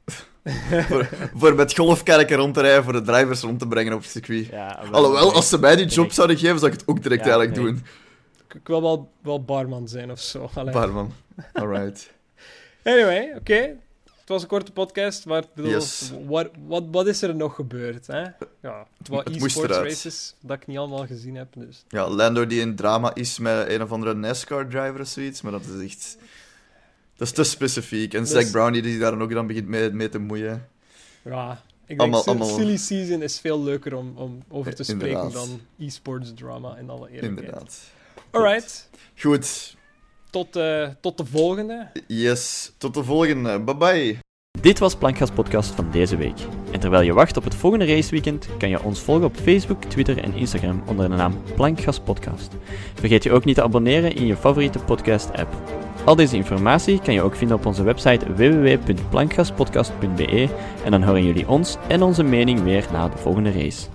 voor, 0.82 1.10
voor 1.36 1.56
met 1.56 1.76
golfkerken 1.76 2.38
rond 2.38 2.54
te 2.54 2.62
rijden, 2.62 2.84
voor 2.84 2.94
de 2.94 3.02
drivers 3.02 3.42
rond 3.42 3.60
te 3.60 3.68
brengen 3.68 3.94
op 3.94 4.02
het 4.02 4.10
circuit. 4.10 4.46
Ja, 4.46 4.80
wel, 4.82 4.92
Alhoewel, 4.94 5.34
als 5.34 5.50
ze 5.50 5.60
mij 5.60 5.76
die 5.76 5.86
job 5.86 5.96
direct. 5.96 6.14
zouden 6.16 6.38
geven, 6.38 6.60
zou 6.60 6.72
ik 6.72 6.80
het 6.80 6.88
ook 6.88 7.02
direct 7.04 7.26
Ja, 7.26 7.32
eigenlijk 7.38 7.60
doen. 7.68 7.76
Ik 8.48 8.54
ik 8.56 8.68
wil 8.68 8.82
wel, 8.82 9.12
wel 9.22 9.44
barman 9.44 9.88
zijn 9.88 10.12
of 10.12 10.20
zo. 10.20 10.50
Allee. 10.54 10.74
Barman. 10.74 11.14
Alright. 11.54 12.14
Anyway, 12.84 13.34
oké. 13.38 13.76
Het 14.26 14.34
was 14.34 14.42
een 14.44 14.48
korte 14.50 14.72
podcast, 14.72 15.26
maar 15.26 15.44
bedoel, 15.56 15.72
Yes. 15.72 16.12
wat, 16.26 16.50
wat, 16.68 16.84
wat 16.92 17.08
is 17.08 17.22
er 17.22 17.36
nog 17.36 17.56
gebeurd? 17.56 18.08
Hè? 18.08 18.22
Ja, 18.62 18.88
het 18.98 19.10
moest 19.40 19.46
e-sports 19.46 19.78
races 19.78 20.36
dat 20.42 20.58
ik 20.58 20.68
niet 20.68 20.78
allemaal 20.78 21.06
gezien 21.06 21.36
heb. 21.36 21.48
Dus. 21.56 21.84
Ja, 21.88 22.10
Lando 22.10 22.46
die 22.48 22.60
in 22.62 22.76
drama 22.76 23.14
is 23.16 23.40
met 23.40 23.70
een 23.70 23.82
of 23.82 23.92
andere 23.92 24.14
NASCAR-driver 24.14 25.00
of 25.00 25.08
zoiets, 25.08 25.42
maar 25.42 25.52
dat 25.52 25.62
is 25.66 25.84
echt... 25.92 26.18
Dat 27.16 27.28
is 27.28 27.34
te 27.34 27.44
specifiek. 27.44 28.14
En 28.14 28.22
Dus- 28.22 28.30
Zack 28.32 28.52
Brown 28.52 28.72
die 28.72 29.00
daar 29.00 29.12
dan 29.12 29.22
ook 29.22 29.32
dan 29.32 29.48
begint 29.48 29.68
mee, 29.68 29.90
mee 29.92 30.10
te 30.10 30.20
moeien. 30.20 30.68
Ja, 31.22 31.62
ik 31.82 31.88
denk 31.88 32.00
Allemaal- 32.00 32.22
sil- 32.24 32.32
allemaal- 32.34 32.56
silly 32.58 32.78
season 32.78 33.22
is 33.22 33.40
veel 33.40 33.64
leuker 33.64 33.96
om, 33.96 34.18
om 34.18 34.44
over 34.50 34.76
te 34.76 34.84
spreken 34.84 35.08
inderdaad. 35.08 35.34
dan 35.34 35.62
e-sports 35.80 36.34
drama 36.36 36.78
in 36.78 36.90
alle 36.90 37.10
eerlijkheid. 37.10 37.40
Inderdaad. 37.46 37.80
Alright, 38.32 38.90
Goed. 39.18 39.76
Tot, 40.36 40.56
eh, 40.56 40.88
tot 41.02 41.18
de 41.18 41.26
volgende. 41.26 41.88
Yes. 42.08 42.72
Tot 42.78 42.94
de 42.94 43.04
volgende. 43.04 43.60
Bye-bye. 43.60 44.18
Dit 44.62 44.80
was 44.80 44.96
Plankgas 44.96 45.32
Podcast 45.32 45.70
van 45.70 45.92
deze 45.92 46.18
week. 46.18 46.38
En 46.72 46.80
terwijl 46.80 47.04
je 47.04 47.14
wacht 47.14 47.38
op 47.38 47.44
het 47.44 47.56
volgende 47.56 47.86
raceweekend, 47.86 48.48
kan 48.58 48.70
je 48.70 48.84
ons 48.84 49.00
volgen 49.00 49.26
op 49.26 49.36
Facebook, 49.36 49.84
Twitter 49.84 50.24
en 50.24 50.34
Instagram 50.34 50.84
onder 50.86 51.10
de 51.10 51.16
naam 51.16 51.42
Plankgas 51.56 52.00
Podcast. 52.00 52.54
Vergeet 52.94 53.24
je 53.24 53.32
ook 53.32 53.46
niet 53.46 53.56
te 53.56 53.64
abonneren 53.64 54.16
in 54.16 54.26
je 54.26 54.36
favoriete 54.36 54.80
podcast-app. 54.80 55.56
Al 56.06 56.16
deze 56.16 56.36
informatie 56.36 57.02
kan 57.02 57.14
je 57.14 57.22
ook 57.22 57.36
vinden 57.36 57.58
op 57.58 57.66
onze 57.66 57.84
website 57.84 58.34
www.plankgaspodcast.be 58.34 60.50
en 60.84 60.92
dan 60.92 61.04
horen 61.04 61.24
jullie 61.24 61.48
ons 61.48 61.78
en 61.88 62.02
onze 62.02 62.24
mening 62.24 62.64
weer 62.64 62.88
na 62.92 63.10
de 63.10 63.18
volgende 63.18 63.52
race. 63.52 63.95